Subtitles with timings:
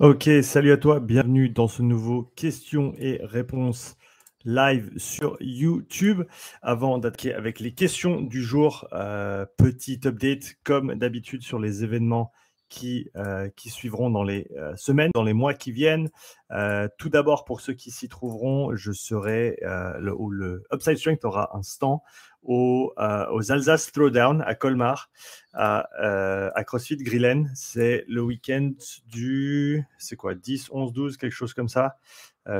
[0.00, 3.96] Ok, salut à toi, bienvenue dans ce nouveau questions et réponses
[4.44, 6.24] live sur YouTube.
[6.62, 12.32] Avant d'attaquer avec les questions du jour, euh, petit update comme d'habitude sur les événements
[12.68, 16.10] qui, euh, qui suivront dans les euh, semaines, dans les mois qui viennent.
[16.98, 21.62] tout d'abord, pour ceux qui s'y trouveront, je serai, le, le Upside Strength aura un
[21.62, 21.98] stand
[22.42, 25.10] au, aux Alsace Throwdown à Colmar,
[25.52, 25.88] à,
[26.54, 27.50] à CrossFit Grillen.
[27.56, 28.70] C'est le week-end
[29.06, 31.96] du, c'est quoi, 10, 11, 12, quelque chose comme ça,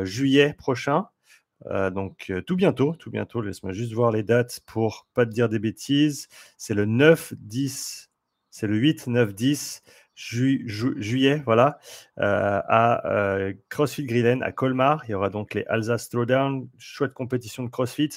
[0.02, 1.06] juillet prochain.
[1.70, 3.40] donc tout bientôt, tout bientôt.
[3.40, 6.26] Laisse-moi juste voir les dates pour pas te dire des bêtises.
[6.58, 8.10] C'est le 9, 10,
[8.54, 9.82] c'est le 8, 9, 10
[10.14, 11.80] juillet, voilà,
[12.20, 15.02] euh, à euh, CrossFit Grillen à Colmar.
[15.08, 18.10] Il y aura donc les Alsace Throwdown, chouette compétition de CrossFit.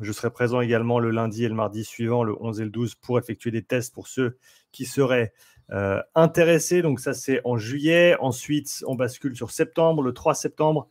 [0.00, 2.94] Je serai présent également le lundi et le mardi suivant, le 11 et le 12,
[2.94, 4.38] pour effectuer des tests pour ceux
[4.72, 5.34] qui seraient
[5.72, 6.80] euh, intéressés.
[6.80, 8.16] Donc ça, c'est en juillet.
[8.18, 10.88] Ensuite, on bascule sur septembre, le 3 septembre.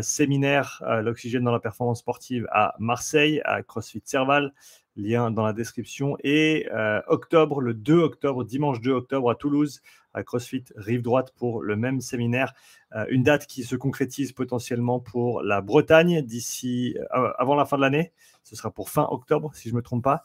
[0.00, 4.52] Séminaire l'oxygène dans la performance sportive à Marseille, à CrossFit Serval
[4.96, 6.16] lien dans la description.
[6.22, 9.80] Et euh, octobre, le 2 octobre, dimanche 2 octobre à Toulouse,
[10.14, 12.54] à CrossFit Rive Droite pour le même séminaire.
[12.94, 17.76] Euh, une date qui se concrétise potentiellement pour la Bretagne d'ici euh, avant la fin
[17.76, 18.12] de l'année.
[18.42, 20.22] Ce sera pour fin octobre, si je ne me trompe pas.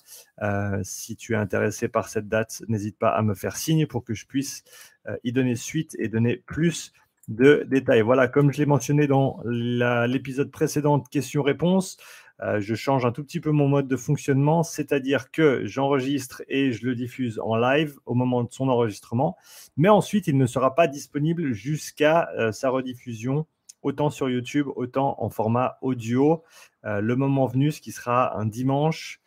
[0.84, 4.14] si tu es intéressé par cette date, n'hésite pas à me faire signe pour que
[4.14, 4.64] je puisse
[5.24, 6.94] y donner suite et donner plus
[7.28, 8.02] de détails.
[8.02, 11.98] Voilà, comme je l'ai mentionné dans l'épisode précédent, questions-réponses.
[12.44, 16.72] Euh, je change un tout petit peu mon mode de fonctionnement, c'est-à-dire que j'enregistre et
[16.72, 19.38] je le diffuse en live au moment de son enregistrement,
[19.78, 23.46] mais ensuite il ne sera pas disponible jusqu'à euh, sa rediffusion,
[23.84, 26.44] autant sur YouTube, autant en format audio,
[26.86, 29.20] euh, le moment venu, ce qui sera un dimanche,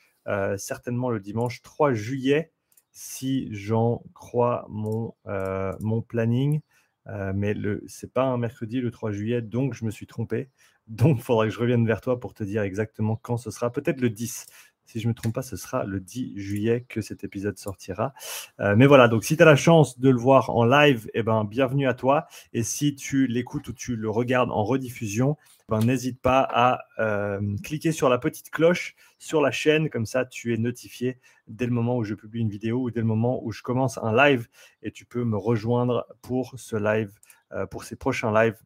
[0.57, 2.51] certainement le dimanche 3 juillet,
[2.93, 5.13] si j'en crois mon,
[5.81, 6.63] mon planning.
[7.07, 7.55] Mais
[7.87, 10.51] ce n'est pas un mercredi le 3 juillet, donc je me suis trompé.
[10.87, 13.73] Donc, il faudra que je revienne vers toi pour te dire exactement quand ce sera.
[13.73, 14.47] Peut-être le 10.
[14.85, 18.13] Si je ne me trompe pas, ce sera le 10 juillet que cet épisode sortira.
[18.61, 21.23] Euh, mais voilà, donc si tu as la chance de le voir en live, eh
[21.23, 22.27] ben, bienvenue à toi.
[22.53, 25.37] Et si tu l'écoutes ou tu le regardes en rediffusion,
[25.69, 29.89] ben, n'hésite pas à euh, cliquer sur la petite cloche sur la chaîne.
[29.89, 31.19] Comme ça, tu es notifié
[31.49, 33.99] dès le moment où je publie une vidéo ou dès le moment où je commence
[33.99, 34.49] un live.
[34.83, 37.13] Et tu peux me rejoindre pour ce live,
[37.53, 38.61] euh, pour ces prochains lives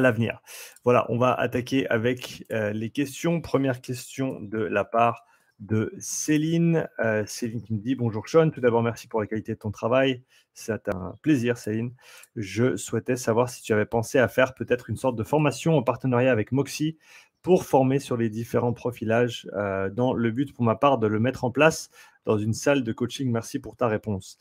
[0.00, 0.40] l'avenir.
[0.84, 3.40] Voilà, on va attaquer avec euh, les questions.
[3.40, 5.24] Première question de la part
[5.60, 6.88] de Céline.
[7.00, 9.70] Euh, Céline qui me dit Bonjour Sean, tout d'abord merci pour la qualité de ton
[9.70, 10.22] travail.
[10.52, 11.92] C'est un plaisir Céline.
[12.36, 15.82] Je souhaitais savoir si tu avais pensé à faire peut-être une sorte de formation en
[15.82, 16.98] partenariat avec Moxie
[17.42, 21.20] pour former sur les différents profilages euh, dans le but pour ma part de le
[21.20, 21.90] mettre en place
[22.24, 23.30] dans une salle de coaching.
[23.30, 24.38] Merci pour ta réponse.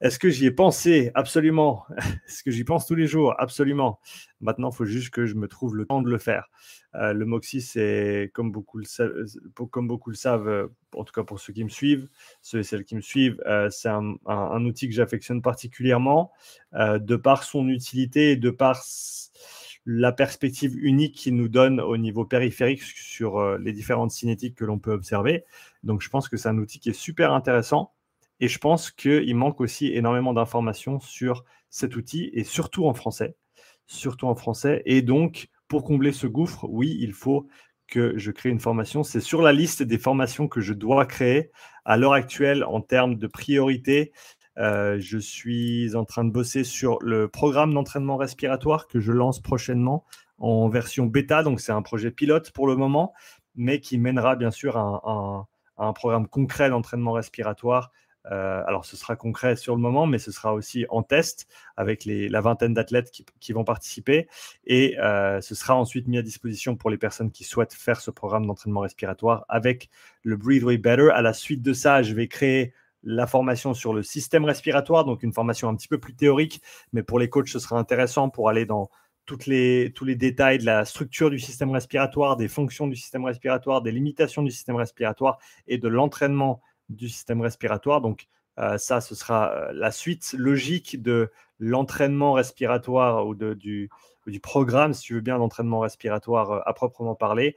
[0.00, 1.10] Est-ce que j'y ai pensé?
[1.14, 1.84] Absolument.
[2.28, 3.34] Est-ce que j'y pense tous les jours?
[3.38, 3.98] Absolument.
[4.40, 6.48] Maintenant, il faut juste que je me trouve le temps de le faire.
[6.96, 11.64] Euh, le Moxie, c'est comme beaucoup le savent, euh, en tout cas pour ceux qui
[11.64, 12.08] me suivent,
[12.40, 16.32] ceux et celles qui me suivent, euh, c'est un, outil que j'affectionne particulièrement
[16.72, 18.80] de par son utilité et de par
[19.86, 24.78] la perspective unique qu'il nous donne au niveau périphérique sur les différentes cinétiques que l'on
[24.78, 25.44] peut observer.
[25.84, 27.92] Donc je pense que c'est un outil qui est super intéressant
[28.40, 33.36] et je pense qu'il manque aussi énormément d'informations sur cet outil et surtout en français.
[33.86, 34.82] Surtout en français.
[34.86, 37.46] Et donc, pour combler ce gouffre, oui, il faut
[37.86, 39.02] que je crée une formation.
[39.02, 41.50] C'est sur la liste des formations que je dois créer
[41.84, 44.12] à l'heure actuelle en termes de priorité
[44.58, 49.40] euh, je suis en train de bosser sur le programme d'entraînement respiratoire que je lance
[49.40, 50.04] prochainement
[50.38, 51.42] en version bêta.
[51.42, 53.12] Donc, c'est un projet pilote pour le moment,
[53.56, 55.46] mais qui mènera bien sûr à un,
[55.92, 57.90] programme concret d'entraînement respiratoire.
[58.30, 61.46] Euh, alors, ce sera concret sur le moment, mais ce sera aussi en test
[61.76, 64.28] avec la vingtaine d'athlètes qui, vont participer.
[64.66, 68.10] Et euh, ce sera ensuite mis à disposition pour les personnes qui souhaitent faire ce
[68.10, 69.90] programme d'entraînement respiratoire avec
[70.22, 71.10] le Breathe Better.
[71.10, 72.72] À la suite de ça, je vais créer
[73.04, 76.62] la formation sur le système respiratoire, donc une formation un petit peu plus théorique,
[76.94, 78.88] mais pour les coachs, ce sera intéressant pour aller dans
[79.26, 83.24] toutes les, tous les détails de la structure du système respiratoire, des fonctions du système
[83.24, 88.00] respiratoire, des limitations du système respiratoire et de l'entraînement du système respiratoire.
[88.00, 88.28] Donc
[88.58, 93.90] euh, ça, ce sera euh, la suite logique de l'entraînement respiratoire ou de, du,
[94.26, 97.56] du programme, si tu veux bien, d'entraînement respiratoire euh, à proprement parler.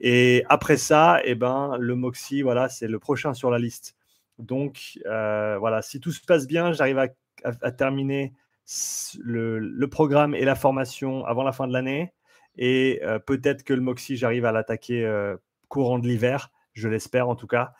[0.00, 3.96] Et après ça, eh ben, le MOXIE, voilà, c'est le prochain sur la liste.
[4.38, 6.98] Donc voilà, si tout se passe bien, j'arrive
[7.44, 8.32] à, terminer
[9.20, 12.12] le, programme et la formation avant la fin de l'année.
[12.56, 15.36] Et euh, peut-être que le Moxie, j'arrive à l'attaquer euh,
[15.68, 17.74] courant de l'hiver, je l'espère en tout cas.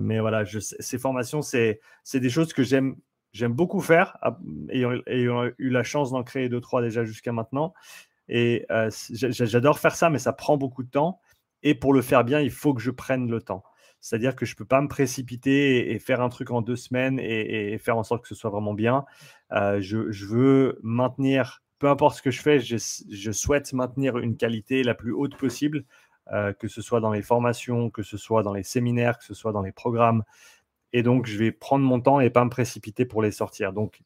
[0.00, 1.80] mais voilà, ces formations, c'est
[2.14, 2.96] des choses que j'aime
[3.36, 4.16] j'aime beaucoup faire,
[4.70, 7.74] ayant, eu la chance d'en créer deux, trois déjà jusqu'à maintenant.
[8.28, 11.20] Et euh, j'adore faire ça, mais ça prend beaucoup de temps.
[11.62, 13.62] Et pour le faire bien, il faut que je prenne le temps.
[14.06, 17.18] C'est-à-dire que je ne peux pas me précipiter et, faire un truc en deux semaines
[17.18, 19.04] et, faire en sorte que ce soit vraiment bien.
[19.50, 24.84] Euh, je, veux maintenir, peu importe ce que je fais, je, souhaite maintenir une qualité
[24.84, 25.84] la plus haute possible,
[26.32, 29.34] euh, que ce soit dans les formations, que ce soit dans les séminaires, que ce
[29.34, 30.22] soit dans les programmes.
[30.92, 33.72] Et donc, je vais prendre mon temps et pas me précipiter pour les sortir.
[33.72, 34.02] Donc,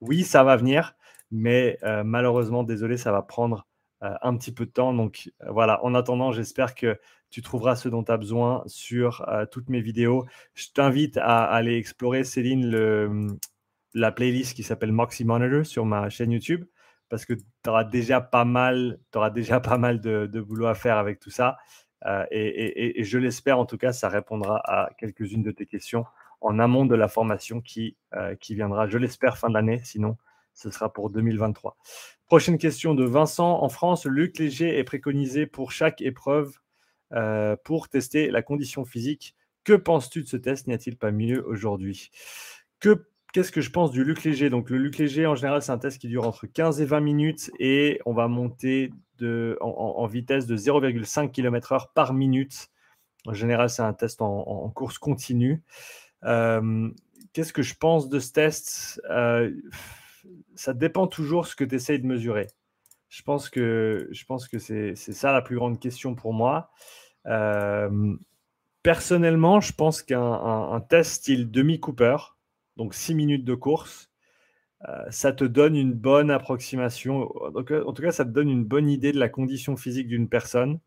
[0.00, 0.94] oui, ça va venir,
[1.32, 3.66] mais euh, malheureusement, désolé, ça va prendre
[4.22, 4.94] un petit peu de temps.
[4.94, 6.98] Donc voilà, en attendant, j'espère que
[7.30, 10.26] tu trouveras ce dont tu as besoin sur toutes mes vidéos.
[10.54, 13.38] Je t'invite à, aller explorer, Céline,
[13.94, 16.64] la playlist qui s'appelle Moxie Monitor sur ma chaîne YouTube
[17.08, 19.00] parce que tu auras déjà pas mal,
[19.34, 21.58] déjà pas mal de, boulot à faire avec tout ça.
[22.30, 26.04] et, je l'espère, en tout cas, ça répondra à quelques-unes de tes questions
[26.40, 27.96] en amont de la formation qui,
[28.40, 29.80] qui viendra, je l'espère, fin de l'année.
[29.84, 30.16] Sinon,
[30.54, 31.76] ce sera pour 2023.
[32.26, 33.62] Prochaine question de Vincent.
[33.62, 36.58] En France, Luc Léger est préconisé pour chaque épreuve
[37.12, 39.36] euh, pour tester la condition physique.
[39.64, 40.66] Que penses-tu de ce test?
[40.66, 42.10] N'y a-t-il pas mieux aujourd'hui?
[42.80, 44.50] Que, Qu'est-ce que je pense du Luc Léger?
[44.50, 47.00] Donc, le Luc Léger, en général, c'est un test qui dure entre 15 et 20
[47.00, 48.90] minutes et on va monter
[49.60, 52.70] en, vitesse de 0,5 km/h par minute.
[53.26, 55.62] En général, c'est un test en, course continue.
[56.24, 56.90] Euh,
[57.32, 59.00] qu'est-ce que je pense de ce test?
[59.10, 59.52] Euh,
[60.56, 62.48] ça dépend toujours ce que tu essayes de mesurer.
[63.10, 66.70] Je pense que, je pense que c'est, ça la plus grande question pour moi.
[67.26, 68.14] Euh,
[68.84, 72.16] personnellement, je pense qu'un test style demi-Cooper,
[72.76, 74.12] donc 6 minutes de course,
[74.88, 77.28] euh, ça te donne une bonne approximation.
[77.44, 80.78] en tout cas, ça te donne une bonne idée de la condition physique d'une personne.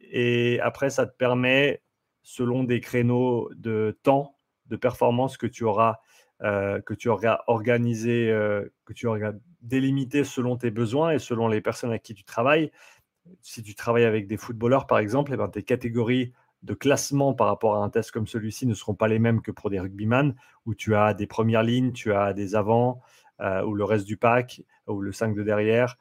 [0.00, 1.82] Et après, ça te permet,
[2.22, 4.36] selon des créneaux de temps,
[4.66, 5.98] de performance que tu auras
[6.42, 11.48] euh, que tu auras organisé, euh, que tu auras délimité selon tes besoins et selon
[11.48, 12.70] les personnes avec qui tu travailles.
[13.42, 16.32] Si tu travailles avec des footballeurs, par exemple, et eh ben, tes catégories
[16.62, 19.50] de classement par rapport à un test comme celui-ci ne seront pas les mêmes que
[19.50, 20.34] pour des rugbyman,
[20.64, 23.02] où tu as des premières lignes, tu as des avants,
[23.40, 25.98] euh, ou le reste du pack, ou le 5 de derrière,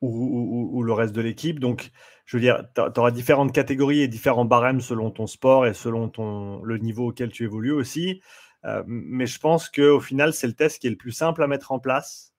[0.00, 0.43] ou,
[0.84, 1.60] le reste de l'équipe.
[1.60, 1.90] Donc,
[2.26, 6.08] je veux dire, tu auras différentes catégories et différents barèmes selon ton sport et selon
[6.08, 8.22] ton, le niveau auquel tu évolues aussi.
[8.64, 11.46] Euh, mais je pense qu'au final, c'est le test qui est le plus simple à
[11.46, 12.32] mettre en place.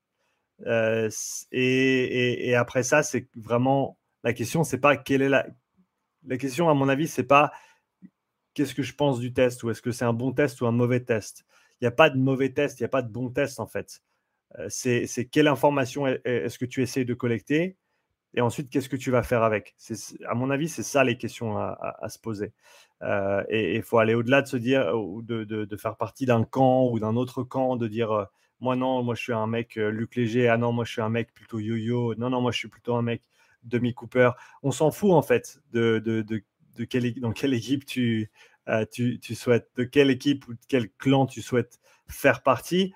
[0.65, 1.09] Euh,
[1.51, 5.47] et, après ça, c'est vraiment la question, c'est pas quelle est la.
[6.27, 7.51] La question, à mon avis, c'est pas
[8.55, 10.71] qu'est-ce que je pense du test ou est-ce que c'est un bon test ou un
[10.71, 11.45] mauvais test.
[11.79, 13.67] Il n'y a pas de mauvais test, il n'y a pas de bon test en
[13.67, 14.01] fait.
[14.57, 17.77] Euh, c'est quelle information est-ce que tu essayes de collecter?
[18.35, 19.75] Et ensuite, qu'est-ce que tu vas faire avec?
[20.27, 22.53] À mon avis, c'est ça les questions à, se poser.
[23.01, 26.89] Euh, et il faut aller au-delà de se dire, ou de, faire partie d'un camp
[26.91, 28.25] ou d'un autre camp, de dire, euh,
[28.59, 31.01] moi non, moi je suis un mec euh, Luc Léger, ah non, moi je suis
[31.01, 33.23] un mec plutôt yo-yo, non, non, moi je suis plutôt un mec
[33.63, 34.31] demi-cooper.
[34.63, 36.25] On s'en fout en fait de, de,
[37.19, 38.29] dans quelle équipe tu,
[38.91, 42.93] tu, tu, souhaites, de quelle équipe ou de quel clan tu souhaites faire partie.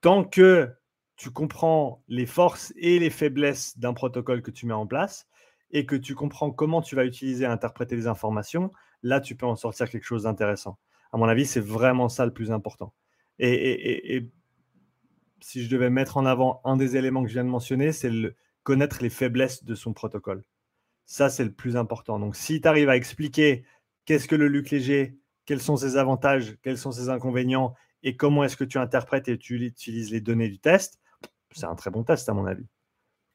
[0.00, 0.70] Tant que
[1.16, 5.28] tu comprends les forces et les faiblesses d'un protocole que tu mets en place
[5.70, 8.70] et que tu comprends comment tu vas utiliser et interpréter les informations,
[9.02, 10.78] là, tu peux en sortir quelque chose d'intéressant.
[11.12, 12.94] À mon avis, c'est vraiment ça le plus important.
[13.38, 14.28] Et,
[15.40, 18.12] si je devais mettre en avant un des éléments que je viens de mentionner, c'est
[18.62, 20.44] connaître les faiblesses de son protocole.
[21.04, 22.20] Ça, c'est le plus important.
[22.20, 23.64] Donc, si tu arrives à expliquer
[24.04, 28.44] qu'est-ce que le Luc léger, quels sont ses avantages, quels sont ses inconvénients et comment
[28.44, 31.00] est-ce que tu interprètes et tu utilises les données du test,
[31.54, 32.66] c'est un très bon test à mon avis.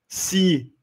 [0.10, 0.76] Si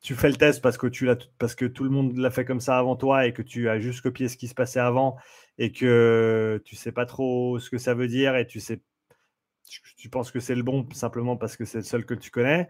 [0.00, 2.60] tu fais le test parce que, tu parce que tout le monde l'a fait comme
[2.60, 5.16] ça avant toi et que tu as juste copié ce qui se passait avant
[5.58, 8.80] et que tu sais pas trop ce que ça veut dire et tu sais
[9.96, 12.68] tu, penses que c'est le bon simplement parce que c'est le seul que tu connais,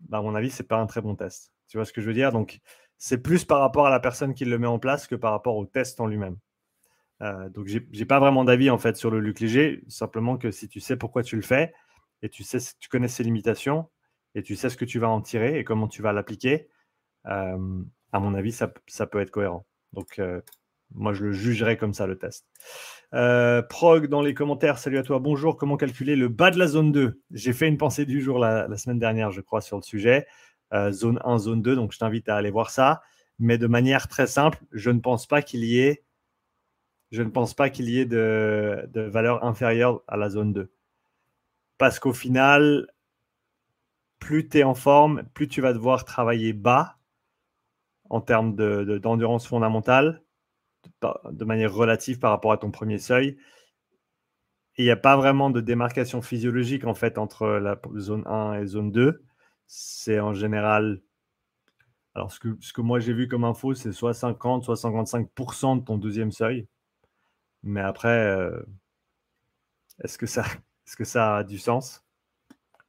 [0.00, 1.52] bah à mon avis, c'est pas un très bon test.
[1.68, 2.32] Tu vois ce que je veux dire?
[2.32, 2.60] Donc,
[2.98, 5.56] c'est plus par rapport à la personne qui le met en place que par rapport
[5.56, 6.36] au test en lui-même.
[7.22, 10.68] Euh, donc, j'ai pas vraiment d'avis en fait sur le Luc Léger, simplement que si
[10.68, 11.72] tu sais pourquoi tu le fais,
[12.22, 12.44] et tu
[12.90, 13.88] connais ses limitations
[14.34, 16.68] et tu sais ce que tu vas en tirer et comment tu vas l'appliquer,
[17.24, 17.56] à
[18.20, 18.68] mon avis, ça,
[19.06, 19.66] peut être cohérent.
[19.92, 20.20] Donc,
[20.94, 22.46] moi, je le jugerai comme ça, le test.
[23.68, 25.56] Prog dans les commentaires, salut à toi, bonjour.
[25.56, 28.76] Comment calculer le bas de la zone 2 J'ai fait une pensée du jour la,
[28.76, 30.26] semaine dernière, je crois, sur le sujet.
[30.90, 33.02] zone 1, zone 2, donc je t'invite à aller voir ça.
[33.38, 36.04] Mais de manière très simple, je ne pense pas qu'il y ait,
[37.12, 40.72] je ne pense pas qu'il y ait de, de valeur inférieure à la zone 2.
[41.78, 42.88] Parce qu'au final,
[44.18, 46.98] plus tu es en forme, plus tu vas devoir travailler bas
[48.10, 48.54] en termes
[48.98, 50.22] d'endurance fondamentale,
[51.02, 53.38] de, manière relative par rapport à ton premier seuil.
[54.78, 58.66] il n'y a pas vraiment de démarcation physiologique en fait entre la zone 1 et
[58.66, 59.22] zone 2.
[59.66, 61.02] C'est en général.
[62.14, 65.98] Alors, ce que, moi j'ai vu comme info, c'est soit 50, soit 55% de ton
[65.98, 66.66] deuxième seuil.
[67.62, 68.62] Mais après, euh,
[70.02, 70.44] est-ce que, ça,
[70.88, 72.04] est -ce que ça a du sens?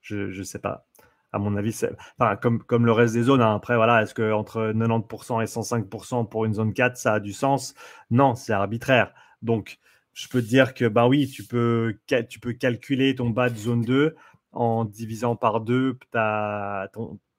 [0.01, 0.85] Je ne sais pas.
[1.31, 1.79] À mon avis,
[2.17, 3.41] enfin, comme, le reste des zones.
[3.41, 3.55] Hein.
[3.55, 7.33] Après, voilà, est-ce que entre 90% et 105% pour une zone 4, ça a du
[7.33, 7.75] sens?
[8.09, 9.13] Non, c'est arbitraire.
[9.43, 9.79] Donc,
[10.13, 13.55] je peux te dire que, ben oui, tu peux, tu peux calculer ton bas de
[13.57, 14.15] zone 2
[14.53, 16.89] en divisant par deux ta,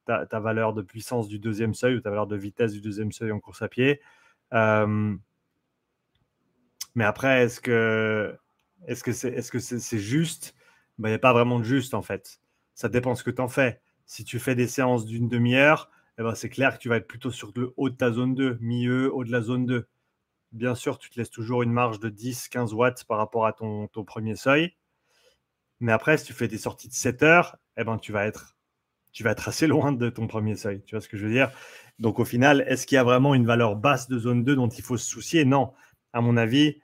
[0.06, 3.32] ta, valeur de puissance du deuxième seuil ou ta valeur de vitesse du deuxième seuil
[3.32, 4.00] en course à pied.
[4.54, 5.16] Euh,
[6.94, 8.36] mais après, est-ce que
[8.86, 10.54] est-ce que c'est est -ce c'est juste?
[10.98, 12.40] Ben, Il n'y a pas vraiment de juste en fait.
[12.74, 13.80] Ça dépend ce que tu en fais.
[14.06, 17.06] Si tu fais des séances d'une demi-heure, eh ben, c'est clair que tu vas être
[17.06, 19.88] plutôt sur le haut de ta zone 2, milieu, haut de la zone 2.
[20.52, 23.86] Bien sûr, tu te laisses toujours une marge de 10-15 watts par rapport à ton,
[23.88, 24.74] ton, premier seuil.
[25.80, 28.56] Mais après, si tu fais des sorties de 7 heures, eh ben, tu, vas être,
[29.12, 30.82] tu vas être assez loin de ton premier seuil.
[30.84, 31.50] Tu vois ce que je veux dire?
[31.98, 34.68] Donc au final, est-ce qu'il y a vraiment une valeur basse de zone 2 dont
[34.68, 35.44] il faut se soucier?
[35.44, 35.72] Non.
[36.12, 36.80] À mon avis,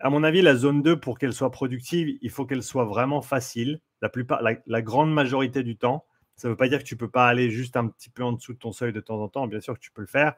[0.00, 3.20] à mon avis, la zone 2, pour qu'elle soit productive, il faut qu'elle soit vraiment
[3.20, 3.80] facile.
[4.00, 6.04] La, plupart, la, grande majorité du temps.
[6.36, 8.22] Ça ne veut pas dire que tu ne peux pas aller juste un petit peu
[8.22, 9.48] en dessous de ton seuil de temps en temps.
[9.48, 10.34] Bien sûr que tu peux le faire.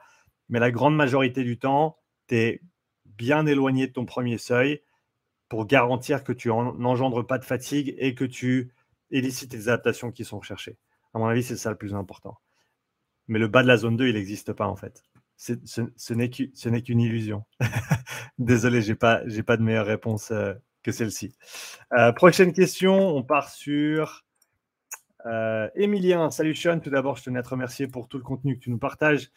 [0.48, 2.62] Mais la grande majorité du temps, tu es
[3.04, 4.82] bien éloigné de ton premier seuil
[5.50, 8.72] pour garantir que tu n'engendres pas de fatigue et que tu
[9.10, 10.78] élicites les adaptations qui sont recherchées.
[11.12, 12.38] À mon avis, c'est ça le plus important.
[13.28, 15.04] Mais le bas de la zone 2, il n'existe pas en fait.
[15.40, 16.12] Ce,
[16.68, 17.44] n'est qu'une illusion.
[18.38, 21.34] Désolé, je n'ai pas, pas de meilleure réponse euh, que celle-ci.
[21.98, 24.26] Euh, prochaine question, on part sur
[25.24, 26.30] euh, Emilien.
[26.30, 28.70] Salut Sean, tout d'abord, je tenais à te remercier pour tout le contenu que tu
[28.70, 29.30] nous partages.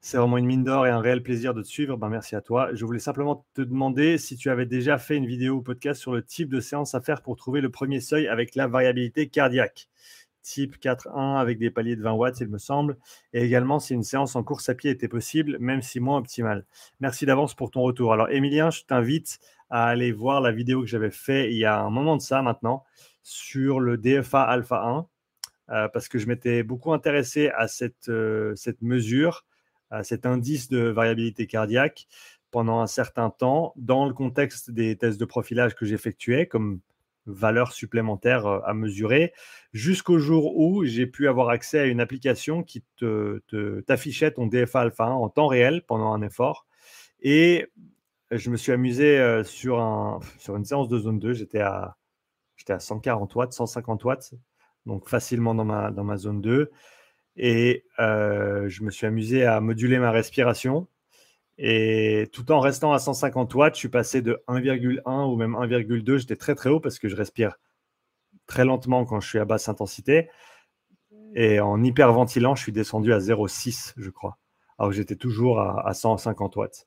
[0.00, 1.98] C'est vraiment une mine d'or et un réel plaisir de te suivre.
[1.98, 2.70] Ben, merci à toi.
[2.72, 6.14] Je voulais simplement te demander si tu avais déjà fait une vidéo ou podcast sur
[6.14, 9.88] le type de séance à faire pour trouver le premier seuil avec la variabilité cardiaque.
[10.44, 12.96] Type 4.1 avec des paliers de 20 watts, il me semble.
[13.32, 16.66] Et également si une séance en course à pied était possible, même si moins optimale.
[17.00, 18.12] Merci d'avance pour ton retour.
[18.12, 21.80] Alors, Emilien, je t'invite à aller voir la vidéo que j'avais fait il y a
[21.80, 22.84] un moment de ça maintenant
[23.22, 25.06] sur le DFA Alpha 1.
[25.70, 29.44] Euh, parce que je m'étais beaucoup intéressé à cette, euh, cette mesure
[30.02, 32.08] cet indice de variabilité cardiaque
[32.50, 36.80] pendant un certain temps dans le contexte des tests de profilage que j'effectuais comme
[37.26, 39.32] valeur supplémentaire euh, à mesurer,
[39.72, 43.40] jusqu'au jour où j'ai pu avoir accès à une application qui te,
[43.86, 46.66] t'affichait ton DFA alpha 1 en temps réel pendant un effort.
[47.20, 47.66] Et
[48.30, 51.96] je me suis amusé euh, sur, un, sur une séance de zone 2, j'étais à,
[52.68, 54.34] à 140 watts, 150 watts,
[54.86, 56.70] donc facilement dans ma, dans ma zone 2.
[57.36, 60.86] Et euh, je me suis amusé à moduler ma respiration.
[61.58, 66.16] Et tout en restant à 150 watts, je suis passé de 1,1 ou même 1,2.
[66.18, 67.56] J'étais très très haut parce que je respire
[68.46, 70.28] très lentement quand je suis à basse intensité.
[71.34, 74.38] Et en hyperventilant, je suis descendu à 0,6, je crois.
[74.78, 76.86] Alors j'étais toujours à, 150 watts.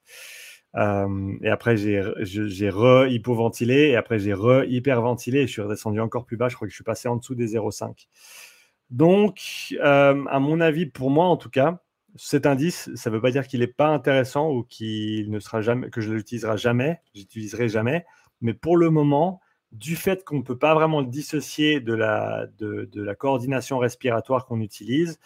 [0.76, 3.90] Euh, et après, j'ai re-hypoventilé.
[3.90, 5.40] Et après, j'ai re-hyperventilé.
[5.40, 6.50] Et je suis redescendu encore plus bas.
[6.50, 8.08] Je crois que je suis passé en dessous des 0,5.
[8.90, 11.82] Donc, euh, à mon avis, pour moi en tout cas,
[12.18, 15.62] cet indice, ça ne veut pas dire qu'il n'est pas intéressant ou qu'il ne sera
[15.62, 18.06] jamais, que je l'utiliserai jamais, j'utiliserai jamais.
[18.42, 22.48] Mais pour le moment, du fait qu'on ne peut pas vraiment le dissocier de la,
[22.58, 25.20] de, la coordination respiratoire qu'on utilise,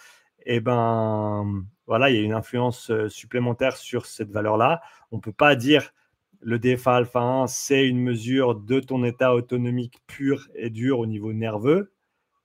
[0.45, 4.81] eh ben voilà, il y a une influence euh, supplémentaire sur cette valeur-là.
[5.12, 5.93] On ne peut pas dire
[6.39, 11.05] le DFA alpha 1, c'est une mesure de ton état autonomique pur et dur au
[11.05, 11.93] niveau nerveux.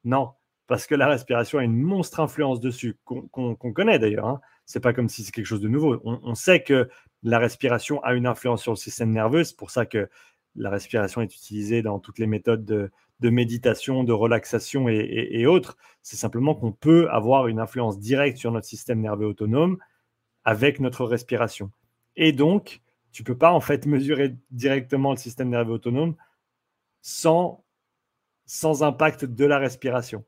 [0.05, 0.33] Non,
[0.67, 4.27] parce que la respiration a une monstre influence dessus, qu'on connaît d'ailleurs.
[4.27, 4.41] Hein.
[4.65, 6.01] C'est pas comme si c'est quelque chose de nouveau.
[6.05, 6.89] On, sait que
[7.23, 9.45] la respiration a une influence sur le système nerveux.
[9.45, 10.09] C'est pour ça que
[10.57, 15.77] la respiration est utilisée dans toutes les méthodes de, méditation, de relaxation et, autres.
[16.03, 19.79] C'est simplement qu'on peut avoir une influence directe sur notre système nerveux autonome
[20.45, 21.71] avec notre respiration.
[22.17, 22.81] Et donc,
[23.13, 26.17] tu peux pas en fait mesurer directement le système nerveux autonome
[27.03, 27.65] sans,
[28.47, 30.25] sans impact de la respiration.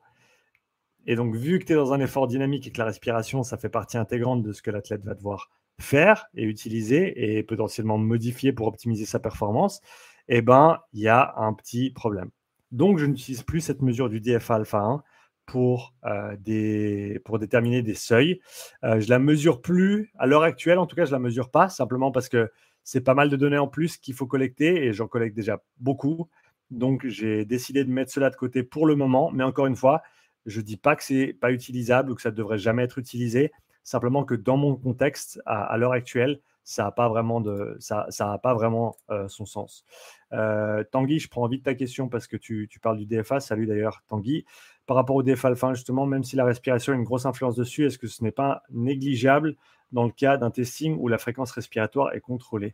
[1.05, 3.57] Et donc, vu que tu es dans un effort dynamique et que la respiration, ça
[3.57, 8.53] fait partie intégrante de ce que l'athlète va devoir faire et utiliser et potentiellement modifier
[8.53, 9.81] pour optimiser sa performance,
[10.27, 12.29] eh ben, il y a un petit problème.
[12.71, 15.03] Donc, je n'utilise plus cette mesure du DFA alpha 1
[15.45, 18.39] pour, euh, des, pour déterminer des seuils.
[18.83, 21.69] Euh, je la mesure plus à l'heure actuelle, en tout cas, je la mesure pas,
[21.69, 22.51] simplement parce que
[22.83, 26.29] c'est pas mal de données en plus qu'il faut collecter et j'en collecte déjà beaucoup.
[26.69, 29.31] Donc, j'ai décidé de mettre cela de côté pour le moment.
[29.31, 30.03] Mais encore une fois,
[30.45, 32.97] je ne dis pas que c'est pas utilisable ou que ça ne devrait jamais être
[32.97, 33.51] utilisé.
[33.83, 37.43] Simplement que dans mon contexte, à, l'heure actuelle, ça n'a pas vraiment,
[37.79, 38.95] ça, ça pas vraiment
[39.27, 39.83] son sens.
[40.91, 43.39] Tanguy, je prends de ta question parce que tu, tu parles du DFA.
[43.39, 44.45] Salut d'ailleurs, Tanguy.
[44.89, 47.85] Par rapport au DFA alpha, justement, même si la respiration a une grosse influence dessus,
[47.85, 49.55] est-ce que ce n'est pas négligeable
[49.91, 52.73] dans le cas d'un testing où la fréquence respiratoire est contrôlée?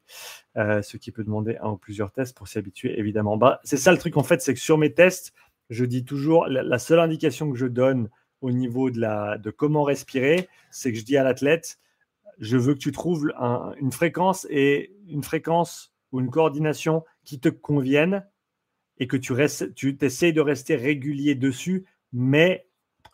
[0.55, 3.35] Euh, ce qui peut demander un ou plusieurs tests pour s'y habituer, évidemment.
[3.35, 5.33] Bah, c'est ça le truc, en fait, c'est que sur mes tests,
[5.69, 8.09] je dis toujours, la, seule indication que je donne
[8.41, 11.79] au niveau de, la, de comment respirer, c'est que je dis à l'athlète,
[12.37, 13.31] je veux que tu trouves
[13.79, 18.25] une fréquence et une fréquence ou une coordination qui te convienne
[18.97, 22.67] et que tu, restes, tu essayes de rester régulier dessus, mais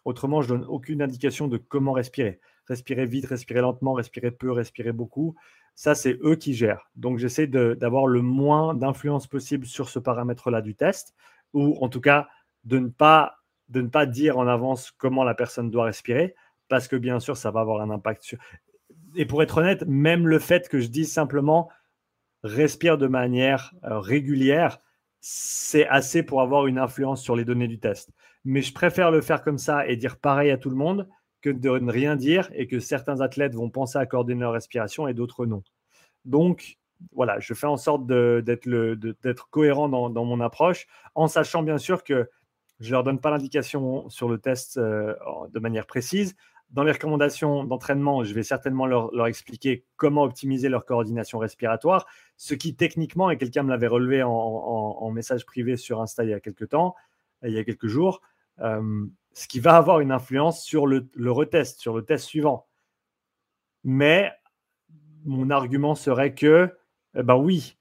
[0.06, 2.40] autrement, je donne aucune indication de comment respirer
[2.72, 5.36] respirer vite, respirer lentement, respirer peu, respirer beaucoup.
[5.76, 6.90] Ça, c'est eux qui gèrent.
[6.96, 11.14] Donc, j'essaie d'avoir le moins d'influence possible sur ce paramètre-là du test,
[11.54, 12.30] ou en tout cas
[12.64, 13.36] de ne, pas,
[13.70, 16.36] de ne pas dire en avance comment la personne doit respirer,
[16.68, 18.38] parce que bien sûr, ça va avoir un impact sur.
[19.16, 21.70] Et pour être honnête, même le fait que je dise simplement
[22.44, 24.80] respire de manière euh, régulière,
[25.20, 28.12] c'est assez pour avoir une influence sur les données du test.
[28.44, 31.08] Mais je préfère le faire comme ça et dire pareil à tout le monde
[31.42, 35.08] que de ne rien dire et que certains athlètes vont penser à coordonner leur respiration
[35.08, 35.64] et d'autres non.
[36.26, 36.78] Donc,
[37.14, 42.30] voilà, je fais en sorte d'être cohérent dans, mon approche, en sachant bien sûr que
[42.82, 45.14] je ne leur donne pas l'indication sur le test euh,
[45.54, 46.36] de manière précise.
[46.72, 52.08] Dans les recommandations d'entraînement, je vais certainement leur, expliquer comment optimiser leur coordination respiratoire,
[52.38, 56.34] ce qui techniquement, et quelqu'un me l'avait relevé en, message privé sur Insta il y
[56.34, 56.96] a quelques temps,
[57.44, 58.22] il y a quelques jours,
[58.60, 62.68] euh, ce qui va avoir une influence sur le, retest, sur le test suivant.
[63.84, 64.32] Mais
[65.26, 66.74] mon argument serait que,
[67.16, 67.78] eh ben oui,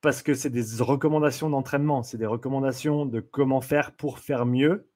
[0.00, 4.88] parce que c'est des recommandations d'entraînement, c'est des recommandations de comment faire pour faire mieux.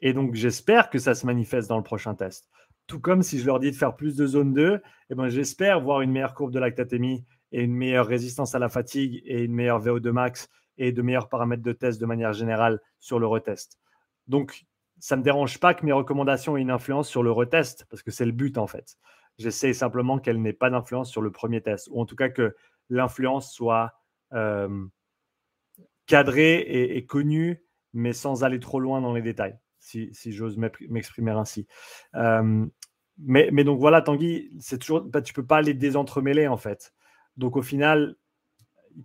[0.00, 2.48] Et donc, j'espère que ça se manifeste dans le prochain test.
[2.86, 5.80] Tout comme si je leur dis de faire plus de zone 2, eh ben, j'espère
[5.80, 9.52] voir une meilleure courbe de lactatémie et une meilleure résistance à la fatigue et une
[9.52, 13.78] meilleure VO2 max et de meilleurs paramètres de test de manière générale sur le retest.
[14.28, 14.64] Donc,
[14.98, 18.02] ça ne me dérange pas que mes recommandations aient une influence sur le retest, parce
[18.02, 18.96] que c'est le but en fait.
[19.38, 22.54] J'essaie simplement qu'elle n'ait pas d'influence sur le premier test, ou en tout cas que
[22.90, 23.99] l'influence soit
[26.06, 27.62] cadrée et, connue,
[27.92, 31.66] mais sans aller trop loin dans les détails, si, j'ose m'exprimer ainsi.
[32.14, 32.66] Euh,
[33.18, 36.94] mais, donc voilà, Tanguy, c'est toujours, bah, tu peux pas les désentremêler en fait.
[37.36, 38.16] Donc au final,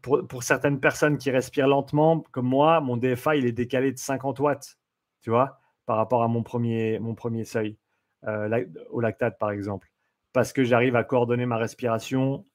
[0.02, 3.98] pour, pour, certaines personnes qui respirent lentement, comme moi, mon DFA, il est décalé de
[4.00, 4.78] 50 watts,
[5.22, 7.78] tu vois par rapport à mon premier, mon premier seuil,
[8.26, 9.92] euh, au lactate par exemple,
[10.34, 12.46] parce que j'arrive à coordonner ma respiration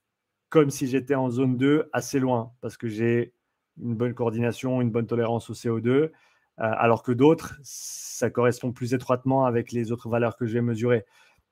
[0.50, 3.32] comme si j'étais en zone 2 assez loin, parce que j'ai
[3.80, 6.10] une bonne coordination, une bonne tolérance au CO2, euh,
[6.56, 11.06] alors que d'autres, ça correspond plus étroitement avec les autres valeurs que j'ai mesurées.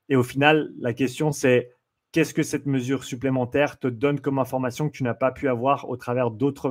[0.08, 1.70] Et au final, la question c'est
[2.12, 5.88] qu'est-ce que cette mesure supplémentaire te donne comme information que tu n'as pas pu avoir
[5.88, 6.68] au travers d'autres,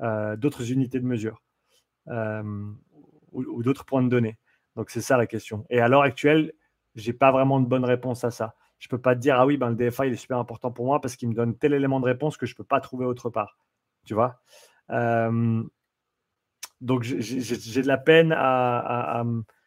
[0.00, 0.36] euh,
[0.68, 1.42] unités de mesure
[3.32, 4.38] ou, d'autres points de données.
[4.76, 5.64] Donc c'est ça la question.
[5.70, 6.52] Et à l'heure actuelle,
[6.94, 8.54] j'ai pas vraiment de bonne réponse à ça.
[8.84, 10.84] Je peux pas te dire ah oui ben le DFA il est super important pour
[10.84, 13.30] moi parce qu'il me donne tel élément de réponse que je peux pas trouver autre
[13.30, 13.56] part.
[14.04, 14.42] Tu vois?
[14.90, 15.62] Euh,
[16.82, 19.24] donc j'ai de la peine à,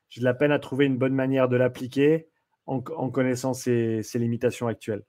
[0.10, 2.28] j'ai de la peine à trouver une bonne manière de l'appliquer
[2.68, 5.04] en, connaissant ses, limitations actuelles.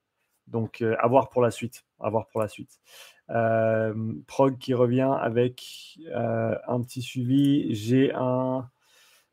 [0.47, 1.85] Donc euh, à voir pour la suite.
[2.01, 2.81] À voir pour la suite.
[3.29, 3.92] Euh,
[4.27, 7.75] prog qui revient avec un petit suivi.
[7.75, 8.71] J'ai un,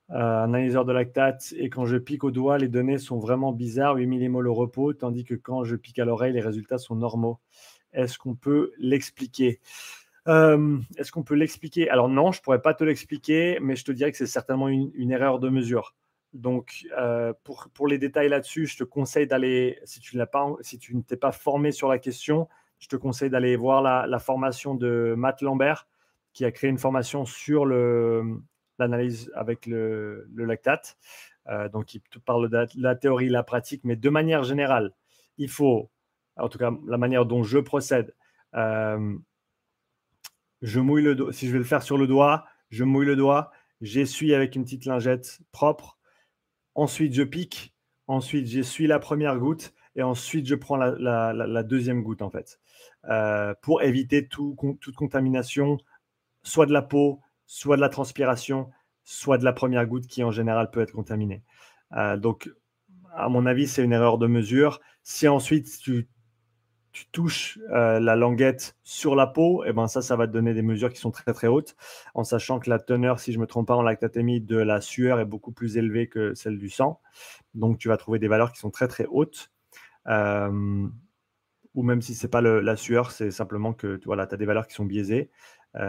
[0.09, 4.05] analyseur de lactate et quand je pique au doigt, les données sont vraiment bizarres, 8
[4.05, 7.39] millimoles au repos, tandis que quand je pique à l'oreille, les résultats sont normaux.
[7.93, 9.59] Est-ce qu'on peut l'expliquer?
[10.27, 11.89] Est-ce qu'on peut l'expliquer?
[11.89, 14.67] Alors non, je ne pourrais pas te l'expliquer, mais je te dirais que c'est certainement
[14.67, 15.95] une, erreur de mesure.
[16.33, 16.85] Donc,
[17.43, 21.01] pour, pour, les détails là-dessus, je te conseille d'aller, si tu, pas, si tu ne
[21.01, 22.47] t'es pas formé sur la question,
[22.79, 25.87] je te conseille d'aller voir la, formation de Matt Lambert,
[26.33, 27.65] qui a créé une formation sur
[28.79, 30.97] l'analyse avec le, lactate.
[31.47, 34.91] Euh, donc, il parle de la théorie, la pratique, mais de manière générale,
[35.37, 35.89] il faut,
[36.37, 38.13] en tout cas, la manière dont je procède,
[38.55, 39.15] euh,
[40.61, 41.33] je mouille le doigt.
[41.33, 44.63] Si je vais le faire sur le doigt, je mouille le doigt, j'essuie avec une
[44.63, 45.97] petite lingette propre.
[46.73, 47.73] Ensuite, je pique.
[48.07, 52.59] Ensuite, j'essuie la première goutte et ensuite je prends la, deuxième goutte en fait,
[53.05, 55.77] euh, pour éviter toute contamination,
[56.43, 58.69] soit de la peau, soit de la transpiration,
[59.03, 61.43] soit de la première goutte qui en général peut être contaminée.
[61.95, 62.49] Euh, donc,
[63.13, 64.81] à mon avis, c'est une erreur de mesure.
[65.03, 66.09] Si ensuite tu,
[67.11, 70.61] touches euh, la languette sur la peau, eh ben ça, ça va te donner des
[70.61, 71.75] mesures qui sont très très hautes,
[72.13, 74.79] en sachant que la teneur, si je ne me trompe pas, en lactatémie de la
[74.79, 77.01] sueur est beaucoup plus élevée que celle du sang.
[77.53, 79.51] Donc, tu vas trouver des valeurs qui sont très très hautes.
[80.07, 80.87] Euh,
[81.73, 84.45] ou même si ce n'est pas la sueur, c'est simplement que voilà, tu as des
[84.45, 85.29] valeurs qui sont biaisées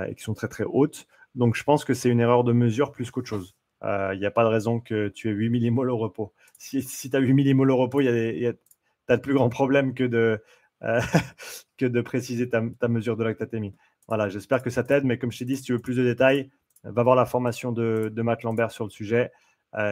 [0.09, 1.07] et qui sont très très hautes.
[1.37, 3.55] Donc je pense que c'est une erreur de mesure plus qu'autre chose.
[3.83, 6.33] Il n'y a pas de raison que tu aies 8 millimoles au repos.
[6.59, 10.43] Si, tu as 8 millimoles au repos, tu as de plus grands problèmes que de,
[11.77, 13.77] que de préciser ta, mesure de lactatémie.
[14.09, 16.03] Voilà, j'espère que ça t'aide, mais comme je t'ai dit, si tu veux plus de
[16.03, 16.51] détails,
[16.83, 19.31] va voir la formation de, Matt Lambert sur le sujet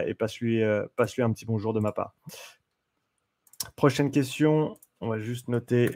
[0.06, 0.62] et passe-lui
[0.96, 2.14] passe -lui un petit bonjour de ma part.
[3.76, 5.90] Prochaine question, on va juste noter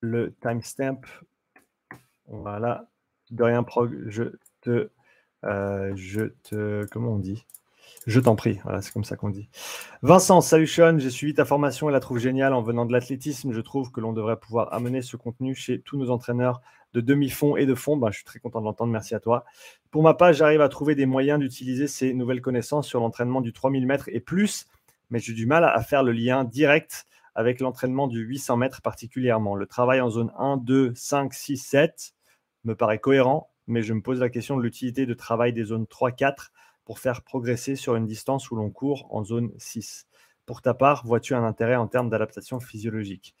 [0.00, 1.00] le timestamp.
[2.26, 2.88] Voilà.
[3.34, 3.64] De rien,
[4.06, 4.24] je
[4.62, 4.88] te,
[5.44, 7.44] euh, je comment on dit?
[8.06, 8.60] Je t'en prie.
[8.64, 9.48] Voilà, c'est comme ça qu'on dit.
[10.02, 13.52] Vincent, salut Sean, j'ai suivi ta formation et la trouve géniale en venant de l'athlétisme.
[13.52, 16.60] Je trouve que l'on devrait pouvoir amener ce contenu chez tous nos entraîneurs
[16.92, 17.96] de demi-fond et de fond.
[17.96, 18.92] Ben, je suis très content de l'entendre.
[18.92, 19.44] Merci à toi.
[19.90, 23.52] Pour ma part, j'arrive à trouver des moyens d'utiliser ces nouvelles connaissances sur l'entraînement du
[23.52, 24.66] 3000 mètres et plus
[25.10, 29.54] mais j'ai du mal à faire le lien direct avec l'entraînement du 800 mètres particulièrement.
[29.54, 32.14] Le travail en zone 1, 2, 5, 6, 7
[32.64, 35.86] me paraît cohérent, mais je me pose la question de l'utilité de travail des zones
[35.86, 36.52] 3, 4
[36.84, 40.06] pour faire progresser sur une distance où l'on court en zone 6.
[40.46, 43.34] Pour ta part, vois-tu un intérêt en termes d'adaptation physiologique?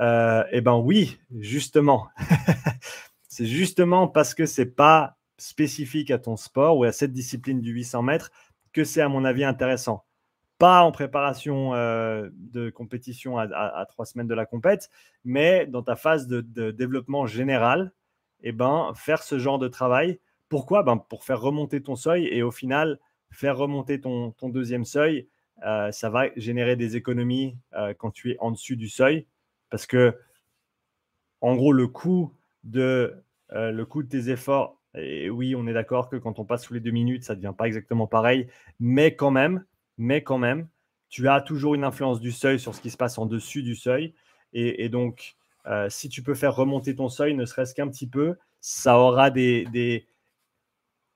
[0.00, 2.08] Euh, Eh bien oui, justement.
[3.28, 7.72] c'est justement parce que c'est pas spécifique à ton sport ou à cette discipline du
[7.72, 8.30] 800 mètres
[8.72, 10.04] que c'est à mon avis intéressant
[10.62, 14.90] pas en préparation euh, de compétition à, trois semaines de la compète,
[15.24, 17.90] mais dans ta phase de, développement général,
[18.42, 20.20] eh ben, faire ce genre de travail.
[20.48, 20.82] Pourquoi?
[20.82, 23.00] Ben, Pour faire remonter ton seuil et au final,
[23.30, 25.28] faire remonter ton, ton deuxième seuil,
[25.64, 29.26] euh, ça va générer des économies euh, quand tu es en dessus du seuil.
[29.70, 30.18] Parce que,
[31.40, 36.08] en gros, le coût de, le coût de tes efforts, et oui, on est d'accord
[36.08, 39.16] que quand on passe sous les deux minutes, ça ne devient pas exactement pareil, mais
[39.16, 39.64] quand même,
[39.96, 40.68] mais quand même,
[41.08, 43.74] tu as toujours une influence du seuil sur ce qui se passe en dessus du
[43.74, 44.14] seuil.
[44.54, 48.36] Et, donc, euh, si tu peux faire remonter ton seuil, ne serait-ce qu'un petit peu,
[48.60, 50.06] ça aura des...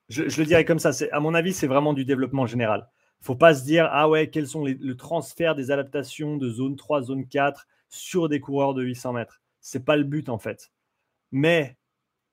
[0.09, 2.89] Je, le dirais comme ça, à mon avis, c'est vraiment du développement général.
[3.23, 6.77] Faut pas se dire, ah ouais, quels sont les, le transfert des adaptations de zone
[6.77, 9.41] 3, zone 4 sur des coureurs de 800 mètres.
[9.61, 10.71] Ce n'est pas le but en fait.
[11.33, 11.77] Mais,